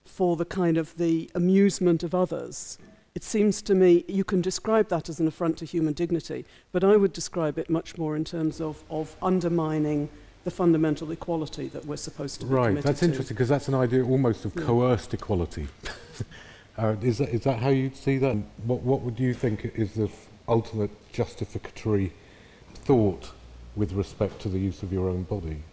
for 0.06 0.36
the 0.36 0.46
kind 0.46 0.78
of 0.78 0.98
the 0.98 1.30
amusement 1.36 2.02
of 2.02 2.16
others. 2.16 2.78
It 3.14 3.24
seems 3.24 3.62
to 3.64 3.76
me 3.76 4.04
you 4.08 4.24
can 4.24 4.42
describe 4.42 4.90
that 4.90 5.10
as 5.10 5.20
an 5.20 5.28
affront 5.28 5.58
to 5.60 5.66
human 5.66 5.94
dignity, 5.94 6.46
but 6.72 6.84
I 6.84 6.96
would 6.98 7.14
describe 7.14 7.58
it 7.58 7.70
much 7.70 7.98
more 7.98 8.16
in 8.16 8.24
terms 8.26 8.60
of, 8.62 8.84
of 8.90 9.16
undermining 9.22 10.10
the 10.44 10.52
fundamental 10.52 11.12
equality 11.12 11.68
that 11.70 11.86
we're 11.86 11.96
supposed 11.98 12.40
to 12.42 12.46
be 12.46 12.54
Right, 12.54 12.82
that's 12.82 13.00
to. 13.00 13.06
interesting 13.06 13.36
because 13.36 13.50
that's 13.50 13.68
an 13.68 13.74
idea 13.74 14.06
almost 14.06 14.46
of 14.46 14.54
Yeah. 14.56 14.64
coerced 14.64 15.14
equality. 15.14 15.68
uh, 16.78 16.96
is, 17.02 17.20
that, 17.20 17.30
is 17.30 17.42
that 17.42 17.60
how 17.60 17.70
you'd 17.70 17.96
see 17.96 18.18
that? 18.18 18.36
What, 18.66 18.82
what 18.82 19.02
would 19.02 19.20
you 19.20 19.34
think 19.34 19.72
is 19.76 19.94
the 19.94 20.06
f- 20.06 20.28
ultimate 20.48 20.92
justificatory 21.14 22.12
thought 22.74 23.32
with 23.76 23.94
respect 23.94 24.42
to 24.42 24.50
the 24.50 24.60
use 24.60 24.84
of 24.84 24.92
your 24.92 25.10
own 25.10 25.24
body? 25.24 25.64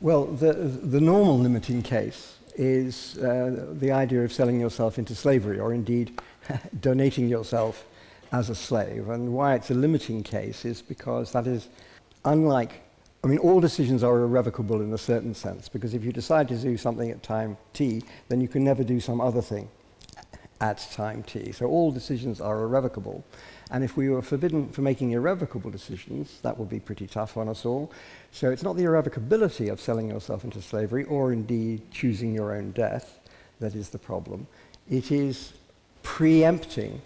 Well, 0.00 0.26
the, 0.26 0.52
the 0.52 1.00
normal 1.00 1.38
limiting 1.38 1.82
case 1.82 2.36
is 2.54 3.16
uh, 3.18 3.66
the 3.72 3.92
idea 3.92 4.22
of 4.22 4.32
selling 4.32 4.60
yourself 4.60 4.98
into 4.98 5.14
slavery 5.14 5.58
or 5.58 5.72
indeed 5.72 6.20
donating 6.80 7.28
yourself 7.28 7.86
as 8.32 8.50
a 8.50 8.54
slave. 8.54 9.08
And 9.08 9.32
why 9.32 9.54
it's 9.54 9.70
a 9.70 9.74
limiting 9.74 10.22
case 10.22 10.64
is 10.64 10.82
because 10.82 11.32
that 11.32 11.46
is 11.46 11.68
unlike, 12.26 12.82
I 13.24 13.26
mean, 13.26 13.38
all 13.38 13.60
decisions 13.60 14.02
are 14.02 14.20
irrevocable 14.20 14.82
in 14.82 14.92
a 14.92 14.98
certain 14.98 15.34
sense 15.34 15.68
because 15.68 15.94
if 15.94 16.04
you 16.04 16.12
decide 16.12 16.48
to 16.48 16.56
do 16.56 16.76
something 16.76 17.10
at 17.10 17.22
time 17.22 17.56
t, 17.72 18.02
then 18.28 18.42
you 18.42 18.48
can 18.48 18.62
never 18.62 18.84
do 18.84 19.00
some 19.00 19.20
other 19.20 19.40
thing 19.40 19.68
at 20.60 20.86
time 20.92 21.22
t. 21.22 21.52
So 21.52 21.66
all 21.66 21.90
decisions 21.90 22.40
are 22.40 22.62
irrevocable. 22.62 23.24
And 23.70 23.84
if 23.84 23.96
we 23.96 24.08
were 24.08 24.22
forbidden 24.22 24.68
from 24.70 24.84
making 24.84 25.12
irrevocable 25.12 25.70
decisions, 25.70 26.40
that 26.42 26.58
would 26.58 26.68
be 26.68 26.80
pretty 26.80 27.06
tough 27.06 27.36
on 27.36 27.48
us 27.48 27.64
all. 27.64 27.92
So 28.32 28.50
it's 28.50 28.62
not 28.62 28.76
the 28.76 28.82
irrevocability 28.82 29.68
of 29.68 29.80
selling 29.80 30.10
yourself 30.10 30.44
into 30.44 30.60
slavery 30.60 31.04
or 31.04 31.32
indeed 31.32 31.82
choosing 31.90 32.34
your 32.34 32.54
own 32.54 32.72
death 32.72 33.20
that 33.60 33.74
is 33.74 33.90
the 33.90 33.98
problem. 33.98 34.46
It 34.90 35.12
is 35.12 35.52
preempting 36.02 37.00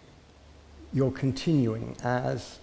your 0.92 1.12
continuing 1.12 1.96
as 2.02 2.58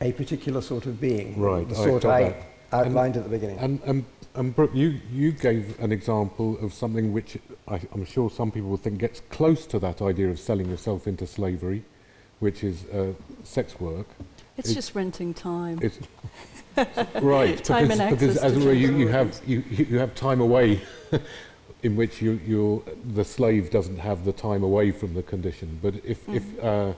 a 0.00 0.12
particular 0.12 0.60
sort 0.60 0.86
of 0.86 1.00
being. 1.00 1.38
Right, 1.38 1.68
The 1.68 1.74
I 1.74 1.84
sort 1.84 2.02
got 2.02 2.22
I 2.22 2.46
that. 2.70 2.86
outlined 2.86 3.16
at 3.16 3.24
the 3.24 3.30
beginning. 3.30 3.58
And, 3.58 3.80
and, 3.84 4.04
and 4.34 4.54
Brooke, 4.54 4.70
you, 4.74 5.00
you 5.12 5.32
gave 5.32 5.78
an 5.80 5.92
example 5.92 6.58
of 6.60 6.72
something 6.72 7.12
which 7.12 7.38
I, 7.66 7.80
I'm 7.92 8.04
sure 8.04 8.30
some 8.30 8.50
people 8.50 8.70
would 8.70 8.80
think 8.82 8.98
gets 8.98 9.20
close 9.30 9.66
to 9.66 9.78
that 9.80 10.02
idea 10.02 10.28
of 10.28 10.38
selling 10.38 10.68
yourself 10.68 11.06
into 11.06 11.26
slavery, 11.26 11.84
which 12.40 12.62
is 12.64 12.84
uh, 12.86 13.12
sex 13.44 13.78
work. 13.80 14.06
It's 14.56 14.70
It- 14.70 14.74
just 14.74 14.94
renting 14.94 15.34
time. 15.34 15.78
It's 15.82 15.98
right 17.20 17.62
Time 17.64 17.88
because, 17.88 18.00
and 18.00 18.10
because 18.10 18.36
access 18.36 18.44
as 18.52 18.56
it 18.56 18.64
were, 18.64 18.72
you, 18.72 18.96
you 18.96 19.08
have 19.08 19.40
you, 19.46 19.64
you 19.70 19.84
you 19.90 19.98
have 19.98 20.14
time 20.14 20.40
away, 20.40 20.80
in 21.82 21.96
which 21.96 22.20
you 22.22 22.40
you 22.46 22.84
the 23.14 23.24
slave 23.24 23.70
doesn't 23.70 23.98
have 23.98 24.24
the 24.24 24.32
time 24.32 24.62
away 24.62 24.92
from 24.92 25.14
the 25.14 25.22
condition. 25.22 25.78
But 25.82 25.94
if 26.04 26.28
if 26.28 26.42
Mm-hmm. 26.44 26.66
uh, 26.66 26.92
could 26.92 26.96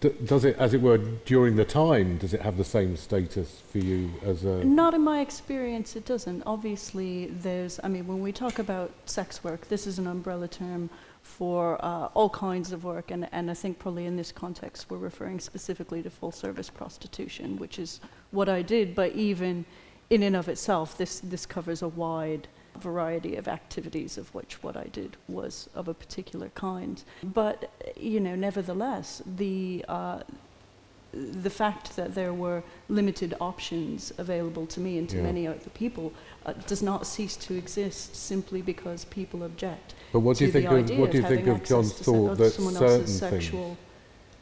does 0.00 0.44
it 0.44 0.56
as 0.58 0.74
it 0.74 0.82
were 0.82 0.98
during 1.24 1.56
the 1.56 1.64
time 1.64 2.18
does 2.18 2.34
it 2.34 2.42
have 2.42 2.56
the 2.56 2.64
same 2.64 2.96
status 2.96 3.62
for 3.70 3.78
you 3.78 4.10
as 4.24 4.44
a 4.44 4.64
Not 4.64 4.94
in 4.94 5.00
my 5.00 5.20
experience, 5.20 5.96
it 5.96 6.04
doesn't. 6.04 6.42
Obviously, 6.46 7.26
there's, 7.26 7.80
I 7.82 7.88
mean, 7.88 8.06
when 8.06 8.20
we 8.20 8.32
talk 8.32 8.58
about 8.58 8.90
sex 9.06 9.42
work, 9.44 9.68
this 9.68 9.86
is 9.86 9.98
an 9.98 10.06
umbrella 10.06 10.48
term 10.48 10.90
for 11.22 11.82
uh, 11.82 12.08
all 12.14 12.28
kinds 12.28 12.72
of 12.72 12.84
work, 12.84 13.10
and, 13.10 13.28
and 13.32 13.50
I 13.50 13.54
think 13.54 13.78
probably 13.78 14.04
in 14.06 14.16
this 14.16 14.30
context 14.30 14.86
we're 14.90 14.98
referring 14.98 15.40
specifically 15.40 16.02
to 16.02 16.10
full 16.10 16.32
service 16.32 16.68
prostitution, 16.68 17.56
which 17.56 17.78
is 17.78 18.00
what 18.30 18.48
I 18.48 18.62
did, 18.62 18.94
but 18.94 19.12
even 19.12 19.64
in 20.10 20.22
and 20.22 20.36
of 20.36 20.48
itself, 20.48 20.98
this, 20.98 21.20
this 21.20 21.46
covers 21.46 21.80
a 21.82 21.88
wide 21.88 22.46
variety 22.78 23.36
of 23.36 23.48
activities 23.48 24.18
of 24.18 24.34
which 24.34 24.62
what 24.62 24.76
I 24.76 24.84
did 24.84 25.16
was 25.28 25.68
of 25.74 25.88
a 25.88 25.94
particular 25.94 26.48
kind. 26.54 27.02
But, 27.22 27.70
you 27.96 28.20
know, 28.20 28.34
nevertheless, 28.34 29.22
the, 29.26 29.84
uh, 29.88 30.20
the 31.12 31.50
fact 31.50 31.94
that 31.96 32.14
there 32.14 32.34
were 32.34 32.62
limited 32.88 33.34
options 33.40 34.12
available 34.18 34.66
to 34.66 34.80
me 34.80 34.98
and 34.98 35.08
to 35.10 35.16
Yeah. 35.18 35.22
many 35.22 35.46
other 35.46 35.70
people 35.74 36.12
uh, 36.44 36.52
does 36.66 36.82
not 36.82 37.06
cease 37.06 37.36
to 37.36 37.54
exist 37.54 38.16
simply 38.16 38.60
because 38.62 39.04
people 39.06 39.44
object 39.44 39.94
But 40.12 40.20
what 40.20 40.36
do 40.36 40.44
you 40.44 40.52
think 40.52 40.66
of 40.66 40.98
what 40.98 41.10
do 41.12 41.18
you 41.18 41.22
think 41.24 41.46
of 41.46 41.64
John's 41.64 41.92
thought 41.92 42.36
that 42.38 42.50
certain 42.52 43.06
things? 43.06 43.18
sexual. 43.18 43.76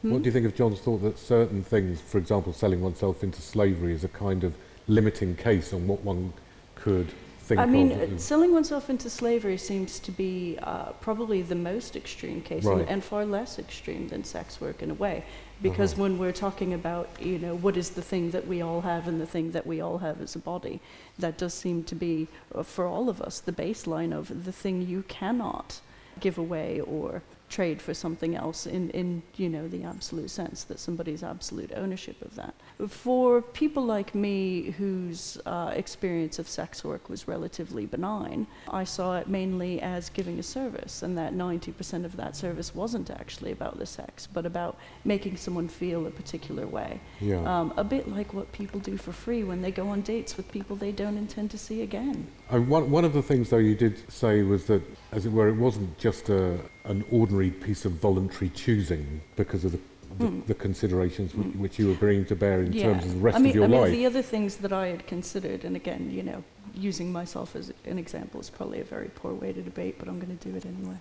What 0.01 0.21
do 0.21 0.27
you 0.27 0.31
think 0.33 0.45
of 0.45 0.53
John's 0.53 0.79
thought 0.79 1.01
that 1.03 1.17
certain 1.17 1.63
things, 1.63 2.01
for 2.01 2.17
example, 2.17 2.51
selling 2.51 2.81
oneself 2.81 3.23
into 3.23 3.41
slavery, 3.41 3.93
is 3.93 4.03
a 4.03 4.09
kind 4.09 4.43
of 4.43 4.53
limiting 4.87 5.35
case 5.35 5.71
on 5.71 5.87
what 5.87 6.03
one 6.03 6.33
could 6.75 7.13
think 7.43 7.59
I 7.59 7.65
mean, 7.65 7.91
uh, 7.91 8.17
selling 8.17 8.51
oneself 8.53 8.89
into 8.89 9.09
slavery 9.09 9.57
seems 9.57 9.99
to 9.99 10.11
be 10.11 10.57
uh, 10.63 10.91
probably 11.07 11.41
the 11.41 11.55
most 11.71 11.95
extreme 11.95 12.41
case 12.41 12.65
and, 12.65 12.89
and 12.89 13.03
far 13.03 13.25
less 13.25 13.59
extreme 13.59 14.07
than 14.07 14.23
sex 14.23 14.61
work 14.61 14.81
in 14.81 14.89
a 14.91 14.93
way. 15.05 15.23
Because 15.61 15.93
Uh-huh. 15.93 16.03
when 16.03 16.17
we're 16.17 16.37
talking 16.47 16.73
about, 16.73 17.07
you 17.19 17.37
know, 17.43 17.55
what 17.55 17.75
is 17.77 17.89
the 17.91 18.01
thing 18.01 18.31
that 18.31 18.45
we 18.47 18.61
all 18.61 18.81
have 18.81 19.07
and 19.09 19.17
the 19.21 19.25
thing 19.35 19.51
that 19.51 19.65
we 19.65 19.81
all 19.85 19.99
have 19.99 20.17
as 20.21 20.35
a 20.35 20.39
body, 20.39 20.79
that 21.19 21.37
does 21.37 21.53
seem 21.53 21.83
to 21.83 21.95
be, 21.95 22.27
uh, 22.55 22.63
for 22.63 22.85
all 22.85 23.07
of 23.09 23.21
us, 23.21 23.39
the 23.39 23.53
baseline 23.65 24.13
of 24.13 24.45
the 24.45 24.51
thing 24.51 24.75
you 24.81 25.03
cannot 25.07 25.79
give 26.19 26.37
away 26.37 26.81
or 26.81 27.21
trade 27.53 27.79
for 27.79 27.93
something 27.93 28.35
else 28.35 28.65
in, 28.65 28.89
in 28.91 29.21
you 29.35 29.47
know 29.47 29.67
the 29.67 29.83
absolute 29.83 30.29
sense 30.29 30.63
that 30.63 30.79
somebody's 30.79 31.21
absolute 31.21 31.71
ownership 31.75 32.19
of 32.23 32.33
that. 32.35 32.55
For 32.87 33.41
people 33.41 33.83
like 33.85 34.15
me 34.15 34.71
whose 34.71 35.37
uh, 35.45 35.71
experience 35.75 36.39
of 36.39 36.47
sex 36.47 36.83
work 36.83 37.09
was 37.09 37.27
relatively 37.27 37.85
benign, 37.85 38.47
I 38.69 38.83
saw 38.83 39.17
it 39.17 39.27
mainly 39.27 39.79
as 39.81 40.09
giving 40.09 40.39
a 40.39 40.43
service, 40.43 41.03
and 41.03 41.15
that 41.17 41.33
90% 41.33 42.05
of 42.05 42.17
that 42.17 42.35
service 42.35 42.73
wasn't 42.73 43.11
actually 43.11 43.51
about 43.51 43.77
the 43.77 43.85
sex, 43.85 44.27
but 44.27 44.45
about 44.45 44.77
making 45.05 45.37
someone 45.37 45.67
feel 45.67 46.07
a 46.07 46.11
particular 46.11 46.65
way. 46.65 46.99
yeah. 47.19 47.43
Um, 47.53 47.73
a 47.77 47.83
bit 47.83 48.07
like 48.07 48.33
what 48.33 48.51
people 48.51 48.79
do 48.79 48.97
for 48.97 49.11
free 49.11 49.43
when 49.43 49.61
they 49.61 49.71
go 49.71 49.87
on 49.89 50.01
dates 50.01 50.37
with 50.37 50.51
people 50.51 50.75
they 50.75 50.91
don't 50.91 51.17
intend 51.17 51.51
to 51.51 51.57
see 51.57 51.83
again. 51.83 52.27
And 52.49 52.67
one, 52.67 52.89
one 52.89 53.05
of 53.05 53.13
the 53.13 53.21
things, 53.21 53.49
though, 53.49 53.57
you 53.57 53.75
did 53.75 53.95
say 54.11 54.41
was 54.41 54.65
that, 54.65 54.81
as 55.11 55.25
it 55.25 55.31
were, 55.31 55.47
it 55.47 55.55
wasn't 55.55 55.97
just 55.97 56.29
a, 56.29 56.59
an 56.85 57.03
ordinary 57.11 57.49
piece 57.51 57.85
of 57.85 57.93
voluntary 57.93 58.49
choosing 58.49 59.21
because 59.35 59.63
of 59.65 59.71
the, 59.73 59.77
the, 59.77 60.25
Mm. 60.25 60.45
the 60.45 60.53
considerations 60.53 61.31
wh- 61.31 61.59
which 61.59 61.79
you 61.79 61.87
were 61.87 61.95
bringing 61.95 62.25
to 62.25 62.35
bear 62.35 62.61
in 62.61 62.71
Yeah. 62.73 62.83
terms 62.83 63.05
of 63.05 63.11
the 63.15 63.19
rest 63.19 63.35
I 63.37 63.39
mean, 63.39 63.49
of 63.49 63.55
your 63.55 63.63
I 63.63 63.67
mean, 63.67 63.81
life. 63.81 63.91
the 63.91 64.05
other 64.05 64.21
things 64.21 64.57
that 64.57 64.71
I 64.73 64.87
had 64.87 65.07
considered, 65.07 65.63
and 65.65 65.75
again, 65.75 66.11
you 66.11 66.21
know, 66.23 66.43
using 66.75 67.11
myself 67.11 67.55
as 67.55 67.71
an 67.85 67.97
example 67.97 68.39
is 68.39 68.49
probably 68.49 68.79
a 68.79 68.83
very 68.83 69.09
poor 69.15 69.33
way 69.33 69.53
to 69.53 69.61
debate, 69.61 69.95
but 69.97 70.07
I'm 70.07 70.19
going 70.19 70.35
to 70.37 70.49
do 70.49 70.55
it 70.55 70.65
anyway. 70.65 70.97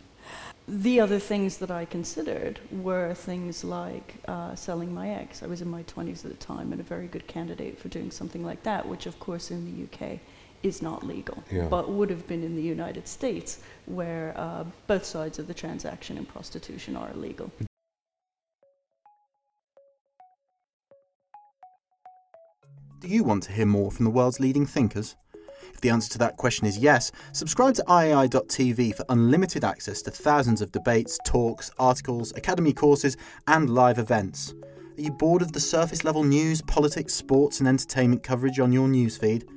The 0.68 1.00
other 1.00 1.18
things 1.18 1.58
that 1.58 1.70
I 1.70 1.84
considered 1.84 2.60
were 2.70 3.12
things 3.14 3.64
like 3.64 4.14
uh, 4.28 4.54
selling 4.54 4.94
my 4.94 5.10
eggs. 5.10 5.42
I 5.42 5.46
was 5.46 5.60
in 5.60 5.68
my 5.68 5.82
20s 5.82 6.24
at 6.24 6.30
the 6.30 6.36
time 6.36 6.70
and 6.72 6.80
a 6.80 6.84
very 6.84 7.08
good 7.08 7.26
candidate 7.26 7.78
for 7.80 7.88
doing 7.88 8.10
something 8.10 8.44
like 8.44 8.62
that, 8.62 8.88
which, 8.88 9.06
of 9.06 9.18
course, 9.18 9.50
in 9.50 9.64
the 9.66 9.82
UK 9.84 10.20
is 10.62 10.83
not 10.83 11.05
legal, 11.07 11.42
Yeah. 11.51 11.68
but 11.68 11.90
would 11.90 12.11
have 12.11 12.27
been 12.27 12.42
in 12.42 12.55
the 12.57 12.62
United 12.62 13.09
States, 13.09 13.59
where 13.87 14.33
uh, 14.37 14.64
both 14.87 15.05
sides 15.05 15.38
of 15.38 15.46
the 15.46 15.55
transaction 15.55 16.16
in 16.18 16.25
prostitution 16.27 16.96
are 16.96 17.11
illegal. 17.11 17.51
Do 23.01 23.09
you 23.09 23.25
want 23.25 23.42
to 23.44 23.53
hear 23.53 23.66
more 23.66 23.90
from 23.90 24.05
the 24.05 24.11
world's 24.11 24.38
leading 24.38 24.64
thinkers? 24.66 25.16
If 25.75 25.81
the 25.81 25.90
answer 25.90 26.11
to 26.12 26.18
that 26.18 26.37
question 26.37 26.66
is 26.66 26.79
yes, 26.79 27.11
subscribe 27.33 27.75
to 27.75 27.85
iai.tv 27.88 28.94
for 28.94 29.05
unlimited 29.09 29.64
access 29.64 30.03
to 30.03 30.11
thousands 30.11 30.61
of 30.61 30.70
debates, 30.70 31.18
talks, 31.25 31.70
articles, 31.79 32.33
academy 32.37 32.72
courses, 32.72 33.16
and 33.48 33.70
live 33.70 33.98
events. 33.98 34.55
Are 34.96 35.01
you 35.01 35.11
bored 35.11 35.42
of 35.42 35.53
the 35.53 35.61
surface 35.61 36.05
level 36.05 36.22
news, 36.22 36.62
politics, 36.62 37.14
sports, 37.14 37.59
and 37.61 37.68
entertainment 37.68 38.22
coverage 38.22 38.61
on 38.61 38.72
your 38.72 38.87
newsfeed? 38.87 39.48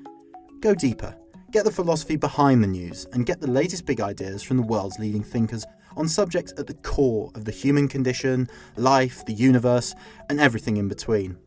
Go 0.65 0.73
deeper. 0.73 1.15
Get 1.51 1.63
the 1.63 1.71
philosophy 1.71 2.15
behind 2.15 2.63
the 2.63 2.67
news 2.67 3.06
and 3.13 3.23
get 3.23 3.39
the 3.39 3.45
latest 3.45 3.86
big 3.86 4.01
ideas 4.01 4.41
from 4.41 4.58
the 4.58 4.63
world's 4.63 4.97
leading 4.97 5.21
thinkers 5.21 5.63
on 5.95 6.08
subjects 6.08 6.56
at 6.58 6.65
the 6.65 6.73
core 6.73 7.32
of 7.36 7.45
the 7.45 7.51
human 7.51 7.88
condition, 7.88 8.49
life, 8.75 9.23
the 9.28 9.34
universe, 9.34 9.93
and 10.28 10.39
everything 10.39 10.78
in 10.78 10.88
between. 10.88 11.38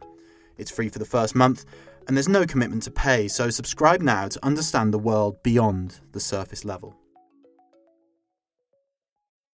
It's 0.57 0.71
free 0.71 0.89
for 0.89 1.01
the 1.01 1.05
first 1.05 1.35
month, 1.35 1.65
and 2.07 2.17
there's 2.17 2.29
no 2.29 2.47
commitment 2.47 2.85
to 2.85 2.93
pay, 2.93 3.27
so 3.27 3.51
subscribe 3.51 4.03
now 4.03 4.29
to 4.29 4.47
understand 4.47 4.95
the 4.95 5.01
world 5.01 5.43
beyond 5.43 5.99
the 6.13 6.21
surface 6.21 6.65
level. 6.65 6.95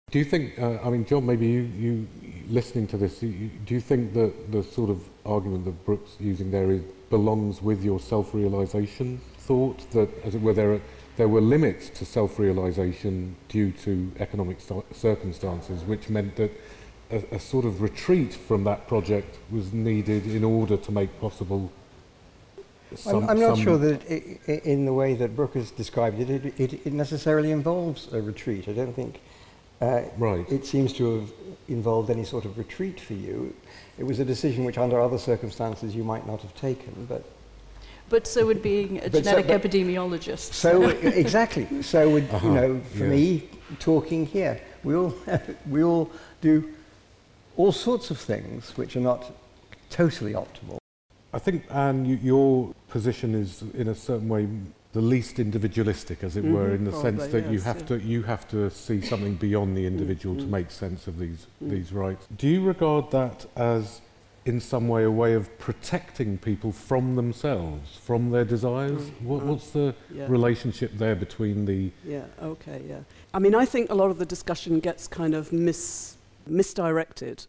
Do 0.09 0.19
you 0.19 0.25
think, 0.25 0.57
uh, 0.57 0.79
I 0.81 0.89
mean, 0.89 1.03
John, 1.03 1.25
maybe 1.25 1.45
you, 1.45 1.61
you 1.77 2.07
listening 2.47 2.87
to 2.87 2.97
this, 2.97 3.21
you, 3.21 3.51
do 3.65 3.73
you 3.73 3.81
think 3.81 4.13
that 4.13 4.53
the 4.53 4.63
sort 4.63 4.89
of 4.89 5.03
argument 5.25 5.65
that 5.65 5.85
Brooke's 5.85 6.15
using 6.17 6.49
there 6.49 6.71
is, 6.71 6.81
belongs 7.09 7.61
with 7.61 7.83
your 7.83 7.99
self-realization 7.99 9.19
thought 9.49 9.89
that, 9.89 10.09
as 10.23 10.35
it 10.35 10.41
were, 10.43 10.53
there 10.53 10.73
are, 10.73 10.81
there 11.17 11.27
were 11.27 11.41
limits 11.41 11.89
to 11.89 12.05
self-realization 12.05 13.35
due 13.47 13.71
to 13.71 14.11
economic 14.19 14.61
st- 14.61 14.95
circumstances, 14.95 15.83
which 15.83 16.07
meant 16.07 16.35
that 16.35 16.51
a, 17.09 17.23
a 17.31 17.39
sort 17.39 17.65
of 17.65 17.81
retreat 17.81 18.31
from 18.31 18.63
that 18.65 18.87
project 18.87 19.39
was 19.49 19.73
needed 19.73 20.27
in 20.27 20.43
order 20.43 20.77
to 20.77 20.91
make 20.91 21.09
possible 21.19 21.71
some, 22.95 23.23
I'm, 23.23 23.29
I'm 23.31 23.39
not 23.39 23.57
sure 23.57 23.77
that 23.77 24.01
i 24.09 24.37
i 24.51 24.61
in 24.73 24.85
the 24.85 24.93
way 24.93 25.13
that 25.15 25.35
Brooke 25.35 25.55
has 25.55 25.71
described 25.71 26.19
it, 26.19 26.29
it, 26.29 26.59
it, 26.59 26.73
it 26.87 26.93
necessarily 26.93 27.51
involves 27.51 28.11
a 28.13 28.21
retreat. 28.21 28.67
I 28.67 28.73
don't 28.73 28.95
think 29.01 29.19
uh, 29.81 30.03
Right. 30.17 30.45
it 30.51 30.65
seems 30.65 30.93
to 30.93 31.03
have 31.15 31.29
involved 31.67 32.09
any 32.09 32.25
sort 32.33 32.45
of 32.45 32.57
retreat 32.57 32.99
for 32.99 33.13
you. 33.13 33.55
It 33.97 34.05
was 34.05 34.19
a 34.19 34.25
decision 34.25 34.63
which, 34.63 34.77
under 34.77 34.99
other 35.01 35.19
circumstances, 35.19 35.95
you 35.95 36.03
might 36.03 36.25
not 36.27 36.41
have 36.41 36.53
taken. 36.55 36.93
But 37.07 37.23
But 38.09 38.25
so 38.27 38.45
would 38.47 38.61
being 38.61 38.97
a 38.97 39.01
But 39.09 39.23
genetic 39.23 39.47
but- 39.47 39.61
epidemiologist. 39.61 40.53
so 40.53 40.89
exactly. 41.23 41.67
So 41.83 42.09
would 42.09 42.29
Uh-huh, 42.31 42.47
you 42.47 42.53
know, 42.53 42.81
for 42.95 43.03
yeah. 43.05 43.09
me, 43.09 43.43
talking 43.79 44.25
here, 44.25 44.59
we 44.83 44.95
all 44.95 45.13
we 45.69 45.83
all 45.83 46.09
do 46.41 46.63
all 47.57 47.71
sorts 47.71 48.09
of 48.11 48.17
things 48.17 48.75
which 48.77 48.95
are 48.95 49.01
not 49.01 49.31
totally 49.89 50.33
optimal. 50.33 50.77
I 51.33 51.39
think, 51.39 51.63
Anne, 51.69 52.05
you, 52.05 52.15
your 52.23 52.73
position 52.87 53.35
is 53.35 53.63
in 53.75 53.87
a 53.89 53.95
certain 53.95 54.27
way 54.29 54.47
the 54.93 55.01
least 55.01 55.37
individualistic, 55.37 56.23
as 56.23 56.35
it 56.35 56.43
were, 56.43 56.69
Mhm, 56.69 56.75
in 56.77 56.83
the 56.85 56.91
sense 56.91 57.19
probably, 57.19 57.41
that 57.41 57.51
you 57.51 57.59
have 57.59 57.79
yeah. 57.81 57.85
to 57.97 57.99
you 57.99 58.23
have 58.23 58.47
to 58.49 58.71
see 58.71 59.01
something 59.01 59.35
beyond 59.35 59.77
the 59.77 59.85
individual 59.85 60.35
to 60.37 60.43
mm. 60.43 60.49
make 60.49 60.71
sense 60.71 61.05
of 61.07 61.19
these 61.19 61.45
Mm. 61.63 61.69
these 61.69 61.93
rights. 61.93 62.25
Do 62.35 62.47
you 62.47 62.61
regard 62.63 63.11
that 63.11 63.45
as 63.55 64.01
in 64.49 64.59
some 64.59 64.87
way 64.87 65.03
a 65.03 65.11
way 65.11 65.33
of 65.33 65.45
protecting 65.59 66.37
people 66.39 66.71
from 66.71 67.15
themselves, 67.15 67.95
from 67.97 68.31
their 68.31 68.43
desires? 68.43 69.03
Mm, 69.03 69.21
What, 69.21 69.43
mm. 69.43 69.45
what's 69.45 69.69
the 69.69 69.93
Yeah. 70.13 70.25
relationship 70.27 70.91
there 70.97 71.15
between 71.15 71.65
the 71.65 71.91
Yeah, 72.03 72.25
okay, 72.41 72.81
yeah. 72.89 73.01
I 73.33 73.39
mean, 73.39 73.53
I 73.53 73.65
think 73.65 73.89
a 73.91 73.95
lot 73.95 74.09
of 74.09 74.17
the 74.17 74.25
discussion 74.25 74.79
gets 74.79 75.07
kind 75.07 75.33
of 75.35 75.53
mis- 75.53 76.17
misdirected 76.47 77.45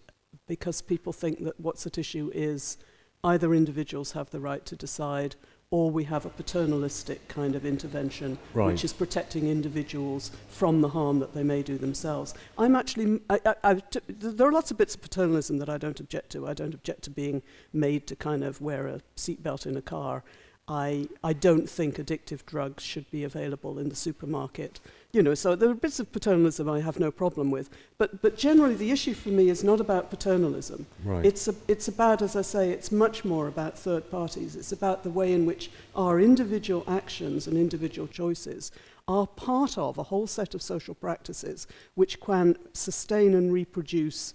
because 0.47 0.83
people 0.83 1.13
think 1.13 1.43
that 1.45 1.59
what's 1.59 1.87
at 1.87 1.97
issue 1.97 2.31
is 2.35 2.77
either 3.25 3.55
individuals 3.55 4.13
have 4.13 4.29
the 4.31 4.41
right 4.41 4.65
to 4.67 4.77
decide 4.77 5.37
or 5.73 5.89
we 5.89 6.05
have 6.05 6.27
a 6.27 6.31
paternalistic 6.31 7.29
kind 7.29 7.55
of 7.55 7.65
intervention 7.65 8.37
right? 8.55 8.67
which 8.67 8.85
is 8.85 8.93
protecting 8.93 9.49
individuals 9.49 10.33
from 10.49 10.81
the 10.81 10.89
harm 10.89 11.21
that 11.21 11.33
they 11.33 11.45
may 11.45 11.63
do 11.63 11.79
themselves. 11.79 12.35
I'm 12.59 12.75
actually, 12.75 13.21
I, 13.31 13.41
I, 13.47 13.55
I, 13.63 13.75
t- 13.75 14.01
there 14.09 14.49
are 14.49 14.53
lots 14.53 14.73
of 14.73 14.79
bits 14.79 14.97
of 14.97 15.03
paternalism 15.03 15.59
that 15.59 15.69
I 15.69 15.79
don't 15.79 16.01
object 16.01 16.31
to. 16.31 16.49
I 16.49 16.55
don't 16.55 16.75
object 16.75 17.03
to 17.03 17.11
being 17.11 17.43
made 17.73 18.09
to 18.09 18.17
kind 18.17 18.43
of 18.43 18.61
wear 18.61 18.89
a 18.89 19.01
seatbelt 19.17 19.65
in 19.65 19.77
a 19.77 19.83
car. 19.83 20.25
I, 20.69 21.09
I 21.25 21.33
don't 21.33 21.69
think 21.69 21.97
addictive 21.97 22.47
drugs 22.47 22.85
should 22.85 23.11
be 23.11 23.25
available 23.25 23.79
in 23.79 23.89
the 23.89 23.97
supermarket. 23.97 24.79
You 25.13 25.23
know, 25.23 25.35
so 25.35 25.57
there 25.57 25.69
are 25.69 25.75
bits 25.75 25.99
of 25.99 26.13
paternalism 26.13 26.71
I 26.71 26.81
have 26.81 27.01
no 27.01 27.11
problem 27.11 27.51
with. 27.51 27.69
But, 27.99 28.23
but 28.23 28.39
generally, 28.39 28.77
the 28.77 28.93
issue 28.93 29.15
for 29.15 29.31
me 29.31 29.49
is 29.49 29.65
not 29.65 29.81
about 29.81 30.11
paternalism. 30.11 30.87
right. 31.05 31.25
It's, 31.25 31.49
a, 31.49 31.55
it's 31.67 31.89
about, 31.89 32.23
as 32.23 32.37
I 32.37 32.43
say, 32.43 32.71
it's 32.71 32.93
much 32.93 33.25
more 33.25 33.49
about 33.49 33.77
third 33.77 34.09
parties. 34.11 34.55
It's 34.55 34.71
about 34.71 35.03
the 35.03 35.11
way 35.11 35.33
in 35.33 35.45
which 35.45 35.71
our 35.97 36.21
individual 36.21 36.85
actions 36.87 37.49
and 37.49 37.57
individual 37.57 38.07
choices 38.07 38.71
are 39.09 39.27
part 39.27 39.77
of 39.77 39.99
a 39.99 40.05
whole 40.05 40.29
set 40.29 40.55
of 40.55 40.63
social 40.63 40.95
practices 40.95 41.67
which 41.95 42.21
can 42.21 42.57
sustain 42.73 43.35
and 43.35 43.53
reproduce 43.53 44.35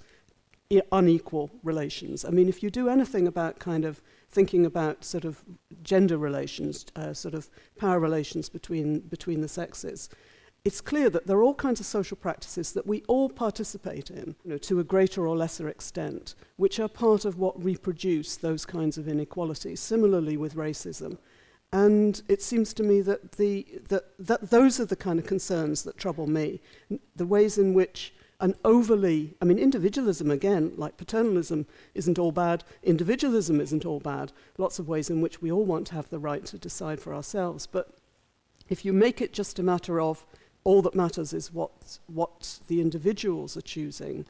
unequal 0.91 1.51
relations. 1.63 2.25
I 2.25 2.29
mean, 2.29 2.49
if 2.49 2.61
you 2.63 2.69
do 2.69 2.89
anything 2.89 3.27
about 3.27 3.59
kind 3.59 3.85
of 3.85 4.01
thinking 4.35 4.65
about 4.65 5.05
sort 5.05 5.23
of 5.23 5.43
gender 5.81 6.17
relations, 6.17 6.85
uh, 6.97 7.13
sort 7.13 7.33
of 7.33 7.49
power 7.77 7.99
relations 7.99 8.49
between, 8.49 8.99
between 8.99 9.39
the 9.39 9.47
sexes, 9.47 10.09
it's 10.65 10.81
clear 10.81 11.09
that 11.11 11.25
there 11.25 11.37
are 11.37 11.43
all 11.43 11.53
kinds 11.53 11.79
of 11.79 11.85
social 11.85 12.17
practices 12.17 12.73
that 12.73 12.85
we 12.85 13.03
all 13.07 13.29
participate 13.29 14.09
in, 14.09 14.35
you 14.43 14.51
know, 14.51 14.57
to 14.57 14.79
a 14.79 14.83
greater 14.83 15.25
or 15.25 15.37
lesser 15.37 15.69
extent, 15.69 16.35
which 16.57 16.79
are 16.79 16.89
part 16.89 17.23
of 17.23 17.37
what 17.37 17.63
reproduce 17.63 18.35
those 18.35 18.65
kinds 18.65 18.97
of 18.97 19.07
inequalities. 19.07 19.79
Similarly 19.79 20.35
with 20.37 20.55
racism. 20.55 21.17
And 21.71 22.21
it 22.27 22.41
seems 22.41 22.73
to 22.73 22.83
me 22.83 23.01
that, 23.01 23.33
the, 23.33 23.65
that, 23.89 24.05
that 24.19 24.49
those 24.49 24.79
are 24.79 24.85
the 24.85 24.95
kind 24.95 25.19
of 25.19 25.25
concerns 25.25 25.83
that 25.83 25.97
trouble 25.97 26.27
me. 26.27 26.61
The 27.15 27.25
ways 27.25 27.57
in 27.57 27.73
which 27.73 28.13
an 28.39 28.55
overly, 28.65 29.35
I 29.41 29.45
mean, 29.45 29.57
individualism 29.57 30.29
again, 30.29 30.73
like 30.75 30.97
paternalism, 30.97 31.65
isn't 31.93 32.19
all 32.19 32.31
bad. 32.31 32.63
Individualism 32.83 33.61
isn't 33.61 33.85
all 33.85 33.99
bad. 33.99 34.31
Lots 34.57 34.79
of 34.79 34.87
ways 34.87 35.09
in 35.09 35.21
which 35.21 35.41
we 35.41 35.51
all 35.51 35.65
want 35.65 35.87
to 35.87 35.95
have 35.95 36.09
the 36.09 36.19
right 36.19 36.45
to 36.45 36.57
decide 36.57 36.99
for 36.99 37.13
ourselves. 37.13 37.65
But 37.65 37.95
if 38.67 38.83
you 38.83 38.93
make 38.93 39.21
it 39.21 39.33
just 39.33 39.59
a 39.59 39.63
matter 39.63 40.01
of 40.01 40.25
all 40.63 40.81
that 40.81 40.95
matters 40.95 41.31
is 41.31 41.53
what, 41.53 41.99
what 42.07 42.59
the 42.67 42.81
individuals 42.81 43.55
are 43.55 43.61
choosing, 43.61 44.25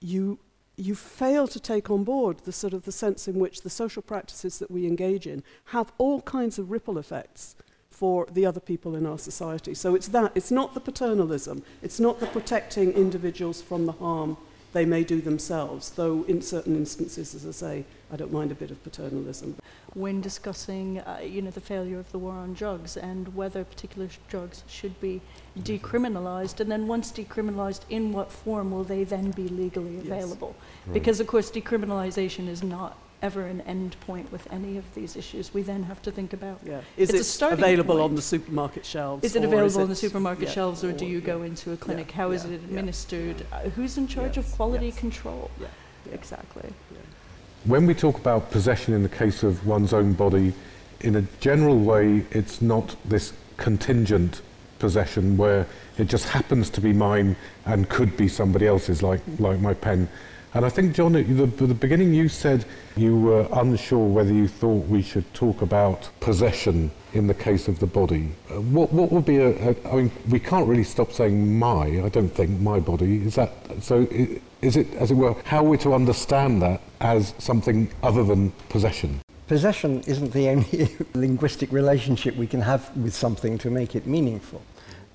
you, 0.00 0.38
you 0.76 0.94
fail 0.94 1.46
to 1.48 1.60
take 1.60 1.90
on 1.90 2.04
board 2.04 2.40
the 2.40 2.52
sort 2.52 2.72
of 2.72 2.84
the 2.84 2.92
sense 2.92 3.28
in 3.28 3.38
which 3.38 3.60
the 3.60 3.70
social 3.70 4.02
practices 4.02 4.58
that 4.58 4.70
we 4.70 4.86
engage 4.86 5.26
in 5.26 5.42
have 5.66 5.92
all 5.98 6.22
kinds 6.22 6.58
of 6.58 6.70
ripple 6.70 6.96
effects 6.96 7.54
for 8.00 8.26
the 8.32 8.46
other 8.46 8.60
people 8.60 8.94
in 8.96 9.04
our 9.04 9.18
society. 9.18 9.74
So 9.74 9.94
it's 9.94 10.08
that, 10.08 10.32
it's 10.34 10.50
not 10.50 10.72
the 10.72 10.80
paternalism, 10.80 11.62
it's 11.82 12.00
not 12.00 12.18
the 12.18 12.26
protecting 12.26 12.92
individuals 12.92 13.60
from 13.60 13.84
the 13.84 13.92
harm 13.92 14.38
they 14.72 14.86
may 14.86 15.02
do 15.04 15.20
themselves, 15.20 15.90
though 15.90 16.24
in 16.28 16.40
certain 16.40 16.74
instances, 16.76 17.34
as 17.34 17.44
I 17.44 17.50
say, 17.50 17.84
I 18.10 18.16
don't 18.16 18.32
mind 18.32 18.52
a 18.52 18.54
bit 18.54 18.70
of 18.70 18.82
paternalism. 18.82 19.56
when 19.94 20.20
discussing, 20.20 21.00
uh, 21.00 21.18
you 21.34 21.42
know, 21.42 21.50
the 21.50 21.60
failure 21.60 21.98
of 21.98 22.10
the 22.12 22.18
war 22.18 22.32
on 22.34 22.54
drugs 22.54 22.96
and 22.96 23.34
whether 23.34 23.64
particular 23.64 24.08
sh- 24.08 24.18
drugs 24.28 24.62
should 24.68 24.98
be 25.00 25.20
decriminalized, 25.58 26.60
and 26.60 26.70
then 26.70 26.86
once 26.86 27.10
decriminalized, 27.12 27.82
in 27.90 28.12
what 28.12 28.30
form 28.32 28.70
will 28.70 28.84
they 28.84 29.02
then 29.04 29.32
be 29.32 29.46
legally 29.48 29.96
Yes. 29.96 30.04
available? 30.06 30.54
Right. 30.86 30.94
Because, 30.94 31.18
of 31.20 31.26
course, 31.26 31.50
decriminalization 31.50 32.48
is 32.48 32.62
not 32.62 32.96
ever 33.22 33.42
an 33.46 33.60
end 33.62 33.96
point 34.00 34.30
with 34.32 34.46
any 34.52 34.76
of 34.76 34.94
these 34.94 35.16
issues. 35.16 35.52
We 35.52 35.62
then 35.62 35.82
have 35.84 36.00
to 36.02 36.10
think 36.10 36.32
about 36.32 36.60
Yeah. 36.64 36.80
Is 36.96 37.10
It's 37.10 37.20
it 37.20 37.24
starting 37.24 37.58
available 37.58 37.96
point. 37.96 38.10
on 38.10 38.14
the 38.14 38.22
supermarket 38.22 38.84
shelves? 38.86 39.24
is 39.24 39.36
it 39.36 39.44
or 39.44 39.46
available 39.48 39.82
on 39.82 39.88
the 39.88 39.94
supermarket 39.96 40.48
yeah, 40.48 40.54
shelves, 40.54 40.84
or 40.84 40.92
do 40.92 41.04
or- 41.04 41.08
you 41.08 41.20
go 41.20 41.42
into 41.42 41.72
a 41.72 41.76
clinic? 41.76 42.08
Yeah, 42.10 42.16
How 42.16 42.30
is 42.30 42.44
yeah, 42.44 42.52
it 42.52 42.60
yeah. 42.60 42.66
administered? 42.68 43.46
Uh, 43.52 43.60
who's 43.70 43.98
in 43.98 44.06
charge 44.06 44.36
of 44.36 44.50
quality 44.52 44.86
yes. 44.86 44.98
control? 44.98 45.50
Yeah, 45.60 45.66
yeah. 46.06 46.14
Exactly. 46.14 46.70
When 47.64 47.86
we 47.86 47.94
talk 47.94 48.16
about 48.16 48.50
possession 48.50 48.94
in 48.94 49.02
the 49.02 49.08
case 49.08 49.42
of 49.42 49.66
one's 49.66 49.92
own 49.92 50.14
body, 50.14 50.54
in 51.00 51.16
a 51.16 51.22
general 51.40 51.78
way, 51.78 52.24
it's 52.30 52.62
not 52.62 52.96
this 53.04 53.32
contingent 53.58 54.40
possession 54.78 55.36
where 55.36 55.66
it 55.98 56.04
just 56.08 56.26
happens 56.30 56.70
to 56.70 56.80
be 56.80 56.94
mine 56.94 57.36
and 57.66 57.88
could 57.90 58.16
be 58.16 58.28
somebody 58.28 58.66
else's, 58.66 59.02
like, 59.02 59.20
like 59.38 59.60
my 59.60 59.74
pen. 59.74 60.08
And 60.52 60.64
I 60.64 60.68
think, 60.68 60.94
John, 60.94 61.14
at 61.14 61.28
the, 61.28 61.46
the 61.46 61.74
beginning 61.74 62.12
you 62.12 62.28
said 62.28 62.64
you 62.96 63.16
were 63.16 63.46
unsure 63.52 64.04
whether 64.04 64.32
you 64.32 64.48
thought 64.48 64.86
we 64.88 65.00
should 65.00 65.32
talk 65.32 65.62
about 65.62 66.08
possession 66.18 66.90
in 67.12 67.28
the 67.28 67.34
case 67.34 67.68
of 67.68 67.78
the 67.78 67.86
body. 67.86 68.30
Uh, 68.50 68.60
what, 68.60 68.92
what 68.92 69.12
would 69.12 69.24
be 69.24 69.36
a, 69.36 69.70
a, 69.70 69.76
I 69.88 69.96
mean, 69.96 70.10
we 70.28 70.40
can't 70.40 70.66
really 70.66 70.84
stop 70.84 71.12
saying 71.12 71.56
my, 71.56 72.02
I 72.04 72.08
don't 72.08 72.28
think, 72.28 72.60
my 72.60 72.80
body. 72.80 73.24
Is 73.24 73.36
that, 73.36 73.52
so 73.80 74.08
is 74.60 74.76
it, 74.76 74.92
as 74.94 75.12
it 75.12 75.14
were, 75.14 75.34
how 75.44 75.58
are 75.58 75.68
we 75.68 75.78
to 75.78 75.94
understand 75.94 76.62
that 76.62 76.80
as 77.00 77.32
something 77.38 77.88
other 78.02 78.24
than 78.24 78.50
possession? 78.70 79.20
Possession 79.46 80.00
isn't 80.02 80.32
the 80.32 80.48
only 80.48 80.96
linguistic 81.14 81.70
relationship 81.70 82.34
we 82.34 82.48
can 82.48 82.60
have 82.60 82.96
with 82.96 83.14
something 83.14 83.56
to 83.58 83.70
make 83.70 83.94
it 83.94 84.06
meaningful. 84.06 84.62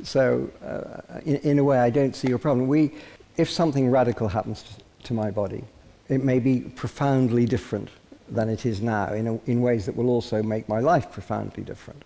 So, 0.03 0.49
uh, 0.63 1.19
in, 1.25 1.35
in 1.37 1.59
a 1.59 1.63
way, 1.63 1.79
I 1.79 1.89
don't 1.89 2.15
see 2.15 2.29
your 2.29 2.37
problem. 2.37 2.67
We, 2.67 2.93
if 3.35 3.49
something 3.49 3.91
radical 3.91 4.29
happens 4.29 4.63
to, 5.05 5.13
my 5.13 5.31
body, 5.31 5.63
it 6.09 6.23
may 6.23 6.39
be 6.39 6.59
profoundly 6.59 7.45
different 7.45 7.89
than 8.27 8.49
it 8.49 8.65
is 8.65 8.81
now 8.81 9.13
in, 9.13 9.27
a, 9.27 9.39
in 9.45 9.61
ways 9.61 9.85
that 9.85 9.95
will 9.95 10.09
also 10.09 10.41
make 10.41 10.67
my 10.67 10.79
life 10.79 11.11
profoundly 11.11 11.63
different. 11.63 12.03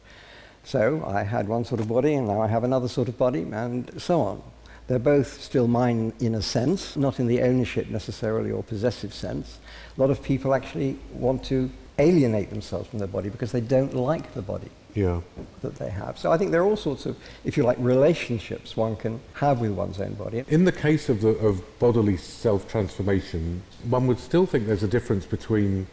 So, 0.63 1.03
I 1.05 1.23
had 1.23 1.47
one 1.47 1.65
sort 1.65 1.81
of 1.81 1.88
body, 1.88 2.13
and 2.13 2.27
now 2.27 2.41
I 2.41 2.47
have 2.47 2.63
another 2.63 2.88
sort 2.88 3.07
of 3.07 3.17
body, 3.17 3.41
and 3.41 3.89
so 4.01 4.21
on. 4.21 4.43
They're 4.88 4.99
both 4.99 5.41
still 5.41 5.67
mine 5.67 6.13
in 6.19 6.35
a 6.35 6.41
sense, 6.41 6.95
not 6.95 7.19
in 7.19 7.27
the 7.27 7.41
ownership 7.41 7.89
necessarily 7.89 8.51
or 8.51 8.63
possessive 8.63 9.13
sense. 9.13 9.59
A 9.95 10.01
lot 10.01 10.09
of 10.09 10.23
people 10.23 10.53
actually 10.53 10.97
want 11.13 11.43
to 11.45 11.69
alienate 11.99 12.49
themselves 12.49 12.88
from 12.88 12.99
their 12.99 13.07
body 13.07 13.29
because 13.29 13.51
they 13.51 13.62
don't 13.62 13.93
like 13.93 14.33
the 14.33 14.41
body 14.41 14.71
Yeah. 14.95 15.21
that 15.62 15.75
they 15.75 15.89
have. 15.89 16.17
So 16.17 16.32
I 16.32 16.38
think 16.38 16.52
there 16.52 16.62
are 16.62 16.65
all 16.65 16.75
sorts 16.75 17.06
of, 17.06 17.15
if 17.43 17.58
you 17.58 17.63
like, 17.63 17.78
relationships 17.80 18.75
one 18.75 18.95
can 18.95 19.19
have 19.34 19.60
with 19.62 19.71
one's 19.71 19.99
own 19.99 20.13
body. 20.13 20.43
In 20.47 20.65
the 20.65 20.71
case 20.71 21.10
of, 21.10 21.21
the, 21.21 21.30
of 21.30 21.62
bodily 21.80 22.17
self-transformation, 22.17 23.62
one 23.89 24.08
would 24.08 24.19
still 24.19 24.45
think 24.45 24.65
there's 24.65 24.84
a 24.84 24.88
difference 24.88 25.25
between 25.25 25.88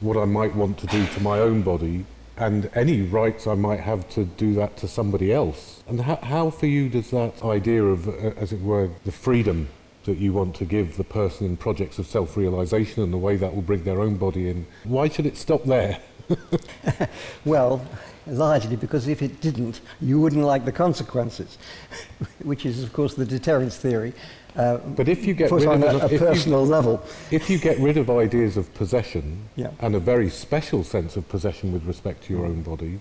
what 0.00 0.16
I 0.16 0.24
might 0.24 0.54
want 0.54 0.78
to 0.78 0.86
do 0.86 1.06
to 1.06 1.20
my 1.22 1.38
own 1.38 1.62
body 1.62 2.04
and 2.36 2.70
any 2.74 3.02
rights 3.02 3.46
I 3.46 3.54
might 3.54 3.80
have 3.80 4.08
to 4.10 4.24
do 4.24 4.54
that 4.54 4.76
to 4.78 4.88
somebody 4.88 5.32
else. 5.32 5.82
And 5.86 6.00
how, 6.00 6.16
how 6.16 6.50
for 6.50 6.66
you 6.66 6.88
does 6.88 7.10
that 7.10 7.44
idea 7.44 7.84
of, 7.84 8.08
uh, 8.08 8.32
as 8.36 8.52
it 8.52 8.62
were, 8.62 8.88
the 9.04 9.12
freedom 9.12 9.68
that 10.06 10.16
you 10.16 10.32
want 10.32 10.56
to 10.56 10.64
give 10.64 10.96
the 10.96 11.04
person 11.04 11.46
in 11.46 11.56
projects 11.58 11.98
of 11.98 12.06
self-realization 12.06 13.02
and 13.02 13.12
the 13.12 13.18
way 13.18 13.36
that 13.36 13.54
will 13.54 13.62
bring 13.62 13.84
their 13.84 14.00
own 14.00 14.16
body 14.16 14.48
in, 14.48 14.66
why 14.84 15.08
should 15.08 15.26
it 15.26 15.36
stop 15.36 15.64
there? 15.64 16.00
well, 17.44 17.84
largely 18.26 18.76
because 18.76 19.08
if 19.08 19.22
it 19.22 19.40
didn't, 19.40 19.80
you 20.00 20.20
wouldn't 20.20 20.44
like 20.44 20.64
the 20.64 20.72
consequences, 20.72 21.58
which 22.42 22.66
is, 22.66 22.82
of 22.82 22.92
course, 22.92 23.14
the 23.14 23.24
deterrence 23.24 23.76
theory. 23.76 24.12
Uh, 24.56 24.78
but 24.78 25.08
if 25.08 25.24
you 25.24 25.34
get 25.34 25.50
rid 25.50 25.66
on 25.66 25.82
of 25.82 26.02
a, 26.02 26.16
a 26.16 26.18
personal 26.18 26.64
you, 26.64 26.70
level, 26.70 27.02
if 27.30 27.48
you 27.48 27.58
get 27.58 27.78
rid 27.78 27.96
of 27.96 28.10
ideas 28.10 28.56
of 28.56 28.72
possession 28.74 29.48
Yeah. 29.54 29.70
and 29.78 29.94
a 29.94 30.00
very 30.00 30.28
special 30.28 30.82
sense 30.82 31.16
of 31.16 31.28
possession 31.28 31.72
with 31.72 31.84
respect 31.84 32.24
to 32.24 32.32
your 32.32 32.46
own 32.46 32.62
body, 32.62 32.98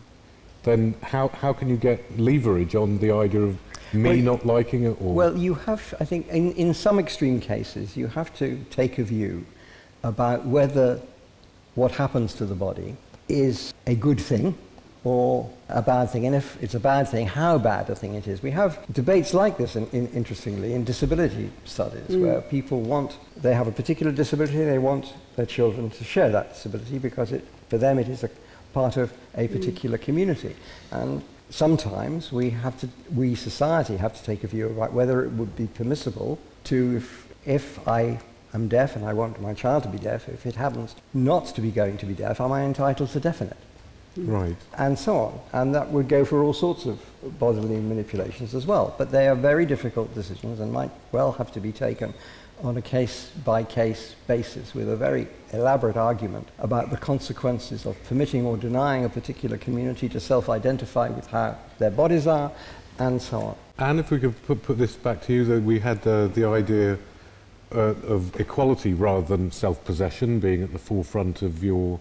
then 0.63 0.93
how, 1.01 1.29
how 1.29 1.53
can 1.53 1.67
you 1.69 1.77
get 1.77 2.19
leverage 2.19 2.75
on 2.75 2.99
the 2.99 3.11
idea 3.11 3.41
of 3.41 3.57
me 3.93 4.09
Well, 4.09 4.37
not 4.37 4.45
liking 4.45 4.83
it 4.83 4.97
or 5.01 5.13
Well, 5.15 5.37
you 5.37 5.55
have, 5.55 5.95
I 5.99 6.05
think, 6.05 6.27
in, 6.27 6.51
in 6.53 6.73
some 6.75 6.99
extreme 6.99 7.39
cases, 7.39 7.97
you 7.97 8.07
have 8.07 8.35
to 8.37 8.63
take 8.69 8.99
a 8.99 9.03
view 9.03 9.45
about 10.03 10.45
whether 10.45 11.01
what 11.73 11.91
happens 11.93 12.33
to 12.35 12.45
the 12.45 12.55
body 12.55 12.95
is 13.29 13.73
a 13.87 13.95
good 13.95 14.19
thing 14.19 14.57
or 15.03 15.49
a 15.69 15.81
bad 15.81 16.09
thing. 16.09 16.25
And 16.25 16.35
if 16.35 16.61
it's 16.61 16.75
a 16.75 16.79
bad 16.79 17.07
thing, 17.07 17.27
how 17.27 17.57
bad 17.57 17.89
a 17.89 17.95
thing 17.95 18.15
it 18.15 18.27
is. 18.27 18.43
We 18.43 18.51
have 18.51 18.79
debates 18.91 19.33
like 19.33 19.57
this, 19.57 19.75
in, 19.75 19.87
in, 19.91 20.07
interestingly, 20.09 20.73
in 20.73 20.83
disability 20.83 21.51
studies, 21.63 22.07
mm. 22.09 22.21
where 22.21 22.41
people 22.41 22.81
want, 22.81 23.17
they 23.37 23.53
have 23.53 23.67
a 23.67 23.71
particular 23.71 24.11
disability, 24.11 24.57
they 24.57 24.77
want 24.77 25.13
their 25.35 25.45
children 25.45 25.89
to 25.91 26.03
share 26.03 26.29
that 26.29 26.53
disability 26.53 26.97
because 26.97 27.31
it, 27.31 27.47
for 27.69 27.77
them 27.77 27.97
it 27.97 28.09
is 28.09 28.23
a 28.23 28.29
part 28.73 28.97
of 28.97 29.13
a 29.35 29.47
mm. 29.47 29.51
particular 29.51 29.97
community. 29.97 30.55
And 30.91 31.21
sometimes 31.49 32.31
we 32.31 32.49
have 32.49 32.77
to, 32.81 32.89
we 33.15 33.35
society 33.35 33.97
have 33.97 34.15
to 34.15 34.23
take 34.23 34.43
a 34.43 34.47
view 34.47 34.67
about 34.67 34.91
whether 34.91 35.23
it 35.23 35.31
would 35.31 35.55
be 35.55 35.67
permissible 35.67 36.39
to, 36.65 36.97
if, 36.97 37.27
if 37.45 37.87
I 37.87 38.19
am 38.53 38.67
deaf 38.67 38.95
and 38.95 39.05
I 39.05 39.13
want 39.13 39.41
my 39.41 39.53
child 39.53 39.83
to 39.83 39.89
be 39.89 39.97
deaf, 39.97 40.27
if 40.29 40.45
it 40.45 40.55
happens 40.55 40.95
not 41.13 41.47
to 41.55 41.61
be 41.61 41.71
going 41.71 41.97
to 41.97 42.05
be 42.05 42.13
deaf, 42.13 42.41
am 42.41 42.51
I 42.51 42.63
entitled 42.63 43.09
to 43.09 43.19
definite? 43.19 43.57
right? 44.17 44.55
and 44.77 44.97
so 44.97 45.15
on. 45.17 45.39
And 45.53 45.75
that 45.75 45.89
would 45.89 46.07
go 46.07 46.25
for 46.25 46.43
all 46.43 46.53
sorts 46.53 46.85
of 46.85 46.99
bodily 47.39 47.79
manipulations 47.79 48.53
as 48.53 48.65
well. 48.65 48.93
But 48.97 49.11
they 49.11 49.27
are 49.27 49.35
very 49.35 49.65
difficult 49.65 50.13
decisions 50.13 50.59
and 50.59 50.71
might 50.71 50.91
well 51.11 51.31
have 51.33 51.51
to 51.53 51.59
be 51.59 51.71
taken 51.71 52.13
on 52.61 52.75
a 52.75 52.81
case 52.81 53.31
by 53.45 53.63
case 53.63 54.15
basis 54.27 54.73
with 54.73 54.89
a 54.89 54.95
very 54.95 55.27
elaborate 55.53 55.95
argument 55.95 56.45
about 56.59 56.89
the 56.89 56.97
consequences 56.97 57.85
of 57.85 58.01
permitting 58.03 58.45
or 58.45 58.57
denying 58.57 59.05
a 59.05 59.09
particular 59.09 59.57
community 59.57 60.09
to 60.09 60.19
self 60.19 60.49
identify 60.49 61.07
with 61.07 61.27
how 61.27 61.57
their 61.77 61.91
bodies 61.91 62.27
are 62.27 62.51
and 62.99 63.21
so 63.21 63.39
on. 63.39 63.55
And 63.77 63.99
if 63.99 64.11
we 64.11 64.19
could 64.19 64.41
put, 64.45 64.61
put 64.61 64.77
this 64.77 64.97
back 64.97 65.21
to 65.23 65.33
you, 65.33 65.45
that 65.45 65.63
we 65.63 65.79
had 65.79 66.01
the 66.01 66.45
idea 66.45 66.97
uh, 67.73 67.95
of 68.07 68.39
equality 68.39 68.93
rather 68.93 69.25
than 69.25 69.51
self-possession 69.51 70.39
being 70.39 70.63
at 70.63 70.73
the 70.73 70.79
forefront 70.79 71.41
of 71.41 71.63
your 71.63 71.99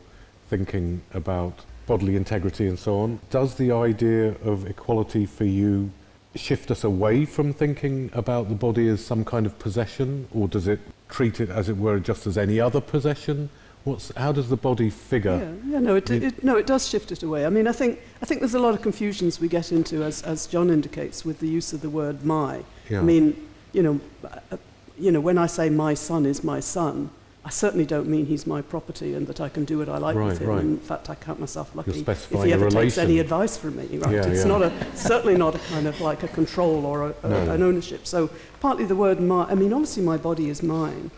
thinking 0.48 1.02
about 1.12 1.64
bodily 1.86 2.16
integrity 2.16 2.66
and 2.66 2.78
so 2.78 2.98
on. 3.00 3.18
Does 3.30 3.54
the 3.56 3.72
idea 3.72 4.34
of 4.44 4.66
equality 4.66 5.26
for 5.26 5.44
you 5.44 5.90
shift 6.34 6.70
us 6.70 6.84
away 6.84 7.24
from 7.24 7.52
thinking 7.52 8.10
about 8.12 8.48
the 8.48 8.54
body 8.54 8.88
as 8.88 9.04
some 9.04 9.24
kind 9.24 9.46
of 9.46 9.58
possession, 9.58 10.28
or 10.32 10.46
does 10.48 10.68
it 10.68 10.80
treat 11.08 11.40
it, 11.40 11.48
as 11.50 11.68
it 11.68 11.76
were, 11.76 11.98
just 11.98 12.26
as 12.26 12.36
any 12.38 12.60
other 12.60 12.80
possession? 12.80 13.48
What's, 13.84 14.12
how 14.16 14.32
does 14.32 14.48
the 14.50 14.56
body 14.56 14.90
figure? 14.90 15.38
Yeah, 15.64 15.72
yeah, 15.72 15.78
no, 15.80 15.94
it, 15.96 16.10
It- 16.10 16.22
it, 16.22 16.44
no, 16.44 16.56
it 16.56 16.66
does 16.66 16.86
shift 16.88 17.10
it 17.12 17.22
away. 17.22 17.46
I 17.46 17.50
mean, 17.50 17.66
I 17.66 17.72
think, 17.72 17.98
I 18.22 18.26
think 18.26 18.40
there's 18.40 18.54
a 18.54 18.58
lot 18.60 18.74
of 18.74 18.82
confusions 18.82 19.40
we 19.40 19.48
get 19.48 19.72
into, 19.72 20.02
as, 20.02 20.22
as 20.22 20.46
John 20.46 20.68
indicates, 20.70 21.24
with 21.24 21.40
the 21.40 21.48
use 21.48 21.72
of 21.72 21.80
the 21.80 21.90
word 21.90 22.24
my. 22.24 22.62
Yeah. 22.90 23.00
I 23.00 23.02
mean, 23.02 23.48
you 23.72 23.82
know, 23.82 24.00
you 24.98 25.10
know, 25.12 25.20
when 25.20 25.38
I 25.38 25.46
say 25.46 25.70
my 25.70 25.94
son 25.94 26.26
is 26.26 26.42
my 26.44 26.60
son, 26.60 27.10
I 27.44 27.50
certainly 27.50 27.86
don't 27.86 28.08
mean 28.08 28.26
he's 28.26 28.46
my 28.46 28.60
property 28.60 29.14
and 29.14 29.26
that 29.26 29.40
I 29.40 29.48
can 29.48 29.64
do 29.64 29.78
what 29.78 29.88
I 29.88 29.96
like 29.98 30.16
Right, 30.16 30.26
with 30.26 30.40
him. 30.40 30.48
right. 30.48 30.60
In 30.60 30.78
fact, 30.78 31.08
I 31.08 31.14
count 31.14 31.40
myself 31.40 31.74
lucky 31.74 32.04
if 32.06 32.30
he 32.30 32.52
ever 32.52 32.68
takes 32.68 32.98
any 32.98 33.20
advice 33.20 33.56
from 33.56 33.76
me. 33.76 33.98
Right? 33.98 34.12
Yeah, 34.14 34.26
it's 34.26 34.42
yeah. 34.42 34.48
not 34.48 34.62
a 34.62 34.72
certainly 34.94 35.36
not 35.36 35.54
a 35.54 35.58
kind 35.60 35.86
of 35.86 35.98
like 36.00 36.22
a 36.24 36.28
control 36.28 36.84
or 36.84 37.08
a, 37.08 37.14
a, 37.22 37.28
No. 37.28 37.50
an 37.52 37.62
ownership. 37.62 38.06
So 38.06 38.28
partly 38.60 38.84
the 38.84 38.96
word 38.96 39.20
my. 39.20 39.44
I 39.44 39.54
mean, 39.54 39.72
obviously 39.72 40.02
my 40.02 40.16
body 40.18 40.50
is 40.50 40.62
mine, 40.62 41.10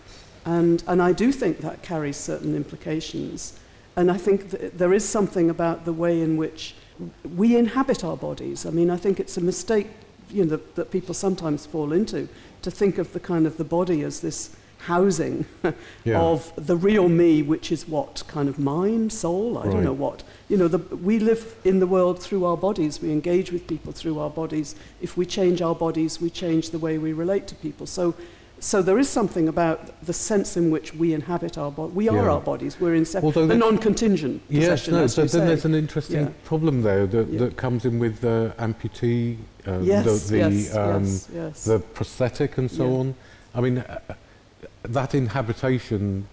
and 0.45 0.85
and 0.87 1.03
I 1.03 1.13
do 1.13 1.33
think 1.33 1.59
that 1.63 1.83
carries 1.83 2.17
certain 2.17 2.55
implications. 2.55 3.59
And 3.97 4.09
I 4.11 4.17
think 4.17 4.51
that 4.51 4.79
there 4.79 4.93
is 4.95 5.09
something 5.09 5.51
about 5.51 5.85
the 5.85 5.93
way 5.93 6.21
in 6.21 6.37
which 6.37 6.75
we 7.37 7.57
inhabit 7.57 8.05
our 8.05 8.17
bodies. 8.17 8.65
I 8.67 8.71
mean, 8.71 8.89
I 8.89 8.97
think 8.97 9.19
it's 9.19 9.37
a 9.37 9.41
mistake, 9.41 9.89
you 10.33 10.45
know, 10.45 10.51
that, 10.57 10.75
that 10.77 10.91
people 10.91 11.15
sometimes 11.15 11.67
fall 11.67 11.93
into 11.93 12.29
to 12.63 12.71
think 12.71 12.99
of 12.99 13.13
the 13.13 13.21
kind 13.21 13.47
of 13.47 13.57
the 13.57 13.65
body 13.65 14.03
as 14.03 14.21
this 14.21 14.51
housing 14.85 15.45
Yeah. 16.05 16.21
of 16.21 16.53
the 16.57 16.77
real 16.77 17.09
me, 17.09 17.43
which 17.43 17.71
is 17.71 17.87
what 17.87 18.23
kind 18.27 18.49
of 18.49 18.59
mind, 18.59 19.13
soul, 19.13 19.59
I 19.59 19.65
Right. 19.65 19.73
don't 19.73 19.85
know 19.85 19.93
what. 19.93 20.23
You 20.49 20.57
know, 20.57 20.69
the, 20.69 20.79
we 20.97 21.19
live 21.19 21.55
in 21.65 21.81
the 21.81 21.87
world 21.87 22.23
through 22.23 22.45
our 22.47 22.57
bodies. 22.57 23.01
We 23.01 23.11
engage 23.13 23.53
with 23.53 23.67
people 23.67 23.93
through 23.93 24.19
our 24.19 24.31
bodies. 24.31 24.75
If 25.03 25.17
we 25.17 25.27
change 25.27 25.61
our 25.61 25.75
bodies, 25.75 26.21
we 26.21 26.31
change 26.31 26.71
the 26.71 26.79
way 26.79 26.97
we 26.99 27.13
relate 27.13 27.47
to 27.49 27.55
people. 27.57 27.87
So, 27.87 28.15
so 28.61 28.83
there 28.83 28.99
is 28.99 29.09
something 29.09 29.49
about 29.49 29.79
the 30.05 30.13
sense 30.13 30.57
in 30.57 30.71
which 30.71 30.95
we 30.95 31.15
inhabit 31.15 31.57
our 31.57 31.71
body. 31.73 31.93
We 31.93 32.09
are 32.09 32.17
Yeah. 32.25 32.31
our 32.33 32.41
bodies. 32.41 32.79
We're 32.79 32.95
in 32.95 33.05
sep- 33.07 33.25
Although 33.25 33.47
the 33.47 33.57
non-contingent 33.57 34.43
Yes, 34.49 34.87
no, 34.87 35.01
you 35.03 35.09
then 35.09 35.29
say. 35.29 35.39
there's 35.47 35.65
an 35.65 35.75
interesting 35.75 36.21
Yeah. 36.27 36.29
problem 36.45 36.83
there 36.83 37.07
that, 37.07 37.29
Yeah. 37.29 37.39
that 37.41 37.57
comes 37.57 37.85
in 37.85 37.99
with 37.99 38.21
the 38.21 38.53
amputee, 38.59 39.39
uh, 39.67 39.79
yes, 39.83 40.05
the, 40.05 40.31
the, 40.33 40.39
yes, 40.39 40.77
um, 40.77 41.05
yes, 41.35 41.65
the 41.65 41.79
prosthetic 41.79 42.59
and 42.59 42.71
so 42.71 42.95
on. 42.97 43.15
I 43.55 43.61
mean, 43.63 43.79
uh, 43.79 43.99
that 44.83 45.15
inhabitation 45.15 46.27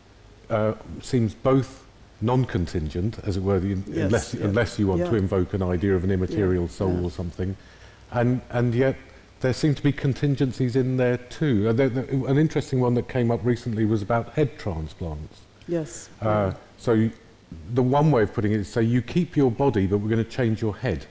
uh, 0.50 0.74
seems 1.02 1.34
both 1.34 1.84
non-contingent, 2.22 3.20
as 3.26 3.38
it 3.38 3.44
were, 3.44 3.60
the, 3.60 3.70
Yes, 3.70 4.06
unless, 4.06 4.34
unless 4.34 4.80
you 4.80 4.88
want 4.88 5.06
to 5.06 5.16
invoke 5.16 5.54
an 5.54 5.62
idea 5.62 5.96
of 5.96 6.04
an 6.04 6.12
immaterial 6.12 6.68
soul 6.68 7.04
or 7.06 7.12
something, 7.12 7.56
and 8.12 8.42
and 8.50 8.74
yet 8.74 8.96
there 9.42 9.54
seem 9.54 9.76
to 9.76 9.84
be 9.84 9.92
contingencies 9.92 10.76
in 10.76 10.98
there 10.98 11.18
too. 11.18 11.70
Uh, 11.70 11.74
there, 11.74 11.90
there, 11.90 12.06
an 12.28 12.38
interesting 12.38 12.80
one 12.80 12.94
that 12.96 13.08
came 13.08 13.32
up 13.32 13.40
recently 13.44 13.86
was 13.86 14.02
about 14.02 14.34
head 14.34 14.58
transplants. 14.58 15.42
yes. 15.68 16.10
Uh, 16.22 16.54
so 16.78 16.94
you, 16.94 17.12
the 17.74 17.84
one 17.84 18.12
way 18.12 18.24
of 18.24 18.34
putting 18.34 18.52
it 18.52 18.60
is 18.60 18.68
say 18.68 18.82
you 18.82 19.02
keep 19.02 19.36
your 19.38 19.52
body, 19.52 19.88
but 19.88 20.00
we're 20.00 20.10
going 20.10 20.24
to 20.24 20.30
change 20.30 20.62
your 20.62 20.76
head, 20.76 21.06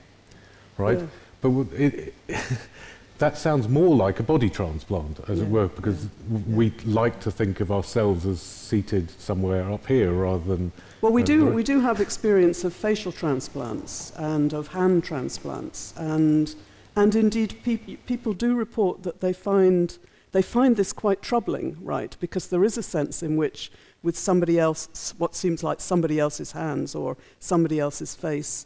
right? 0.77 0.99
Yeah. 0.99 1.05
But 1.41 1.49
w- 1.49 1.69
it, 1.75 2.13
that 3.17 3.37
sounds 3.37 3.67
more 3.67 3.95
like 3.95 4.19
a 4.19 4.23
body 4.23 4.49
transplant, 4.49 5.19
as 5.27 5.41
it 5.41 5.47
were, 5.47 5.67
because 5.67 6.05
w 6.29 6.43
yeah. 6.49 6.55
we 6.55 6.69
like 6.85 7.19
to 7.21 7.31
think 7.31 7.59
of 7.61 7.71
ourselves 7.71 8.25
as 8.25 8.41
seated 8.41 9.09
somewhere 9.19 9.71
up 9.71 9.87
here 9.87 10.11
rather 10.13 10.43
than. 10.55 10.71
Well, 11.01 11.11
we 11.11 11.21
Uh, 11.21 11.25
do, 11.25 11.45
we 11.47 11.63
do 11.63 11.79
have 11.79 11.99
experience 12.01 12.63
of 12.63 12.73
facial 12.73 13.11
transplants 13.11 14.11
and 14.17 14.53
of 14.53 14.67
hand 14.69 15.03
transplants, 15.03 15.93
and, 15.97 16.55
and 16.97 17.13
indeed 17.15 17.55
peop- 17.63 18.05
people 18.07 18.33
do 18.33 18.55
report 18.55 19.03
that 19.03 19.21
they 19.21 19.31
find, 19.31 19.99
they 20.31 20.41
find 20.41 20.75
this 20.75 20.91
quite 20.91 21.21
troubling, 21.21 21.77
right? 21.79 22.17
Because 22.19 22.47
there 22.47 22.63
is 22.63 22.75
a 22.75 22.83
sense 22.83 23.21
in 23.21 23.37
which, 23.37 23.71
with 24.01 24.17
somebody 24.17 24.59
else, 24.59 25.13
what 25.19 25.35
seems 25.35 25.63
like 25.63 25.79
somebody 25.79 26.19
else's 26.19 26.53
hands 26.53 26.95
or 26.95 27.15
somebody 27.39 27.79
else's 27.79 28.15
face, 28.15 28.65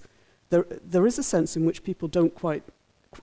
there, 0.49 0.65
there 0.81 1.05
is 1.05 1.19
a 1.19 1.23
sense 1.23 1.57
in 1.57 1.65
which 1.65 1.83
people 1.83 2.07
don't 2.07 2.33
quite, 2.33 2.63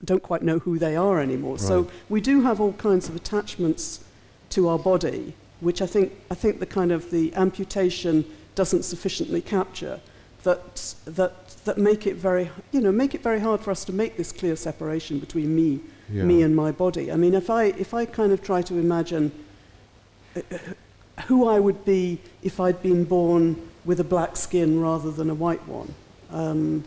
don't 0.04 0.22
quite 0.22 0.42
know 0.42 0.58
who 0.58 0.78
they 0.78 0.94
are 0.94 1.20
anymore. 1.20 1.58
So 1.58 1.88
we 2.10 2.20
do 2.20 2.42
have 2.42 2.60
all 2.60 2.74
kinds 2.74 3.08
of 3.08 3.16
attachments 3.16 4.04
to 4.50 4.68
our 4.68 4.78
body, 4.78 5.34
which 5.60 5.80
I 5.80 5.86
think, 5.86 6.12
I 6.30 6.34
think 6.34 6.60
the 6.60 6.66
kind 6.66 6.92
of 6.92 7.10
the 7.10 7.34
amputation 7.34 8.26
doesn't 8.54 8.82
sufficiently 8.82 9.40
capture, 9.40 10.00
that, 10.42 10.94
that, 11.06 11.47
that 11.68 11.76
make, 11.76 12.06
it 12.06 12.16
very, 12.16 12.50
you 12.72 12.80
know, 12.80 12.90
make 12.90 13.14
it 13.14 13.22
very 13.22 13.40
hard 13.40 13.60
for 13.60 13.70
us 13.70 13.84
to 13.84 13.92
make 13.92 14.16
this 14.16 14.32
clear 14.32 14.56
separation 14.56 15.18
between 15.18 15.54
me, 15.54 15.80
Yeah. 16.10 16.24
me 16.24 16.40
and 16.42 16.56
my 16.56 16.72
body. 16.72 17.12
I 17.12 17.16
mean, 17.16 17.34
if 17.34 17.50
I, 17.50 17.64
if 17.84 17.92
I 17.92 18.06
kind 18.06 18.32
of 18.32 18.42
try 18.42 18.62
to 18.62 18.74
imagine 18.78 19.30
uh, 20.34 20.40
who 21.26 21.46
I 21.46 21.60
would 21.60 21.84
be 21.84 22.20
if 22.42 22.58
I'd 22.58 22.82
been 22.82 23.04
born 23.04 23.56
with 23.84 24.00
a 24.00 24.04
black 24.04 24.36
skin 24.36 24.80
rather 24.80 25.10
than 25.10 25.28
a 25.28 25.34
white 25.34 25.64
one, 25.68 25.94
um, 26.30 26.84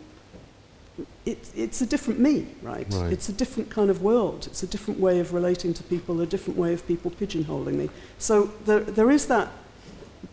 it, 1.24 1.38
it's 1.54 1.80
a 1.80 1.86
different 1.86 2.18
me, 2.18 2.48
right? 2.60 2.86
Right. 2.90 3.12
It's 3.12 3.28
a 3.28 3.32
different 3.32 3.70
kind 3.70 3.88
of 3.88 4.02
world. 4.02 4.48
It's 4.48 4.64
a 4.64 4.66
different 4.66 4.98
way 4.98 5.20
of 5.20 5.32
relating 5.32 5.72
to 5.74 5.82
people, 5.84 6.20
a 6.20 6.26
different 6.26 6.58
way 6.58 6.72
of 6.72 6.84
people 6.88 7.12
pigeonholing 7.12 7.74
me. 7.74 7.88
So 8.18 8.50
there, 8.64 8.80
there 8.80 9.12
is 9.12 9.26
that. 9.26 9.48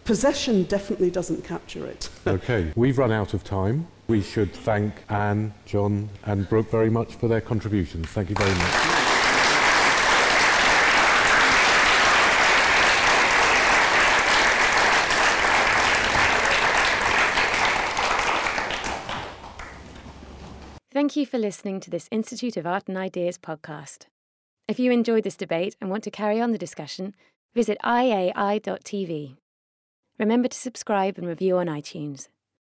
Possession 0.06 0.64
definitely 0.64 1.12
doesn't 1.12 1.44
capture 1.44 1.86
it. 1.86 2.10
okay, 2.26 2.72
we've 2.76 2.98
run 2.98 3.12
out 3.12 3.36
of 3.36 3.44
time. 3.44 3.88
We 4.10 4.24
should 4.24 4.52
thank 4.54 5.04
Anne, 5.08 5.54
John, 5.68 6.10
and 6.26 6.50
Brooke 6.50 6.72
very 6.72 6.90
much 6.90 7.14
for 7.14 7.28
their 7.28 7.42
contributions. 7.42 8.08
Thank 8.08 8.30
you 8.30 8.36
very 8.36 8.50
much. 8.50 8.90
Thank 20.92 21.16
you 21.16 21.28
for 21.28 21.38
listening 21.38 21.80
to 21.82 21.92
this 21.92 22.10
Institute 22.10 22.58
of 22.58 22.66
Art 22.66 22.88
and 22.88 22.98
Ideas 22.98 23.38
podcast. 23.38 24.08
If 24.68 24.80
you 24.80 24.92
enjoyed 24.92 25.24
this 25.24 25.38
debate 25.38 25.76
and 25.80 25.92
want 25.92 26.04
to 26.06 26.12
carry 26.12 26.42
on 26.42 26.52
the 26.52 26.58
discussion, 26.58 27.14
visit 27.54 27.78
iai.tv. 27.86 29.38
Remember 30.18 30.48
to 30.48 30.58
subscribe 30.58 31.20
and 31.20 31.28
review 31.28 31.58
on 31.58 31.68
iTunes. 31.68 32.28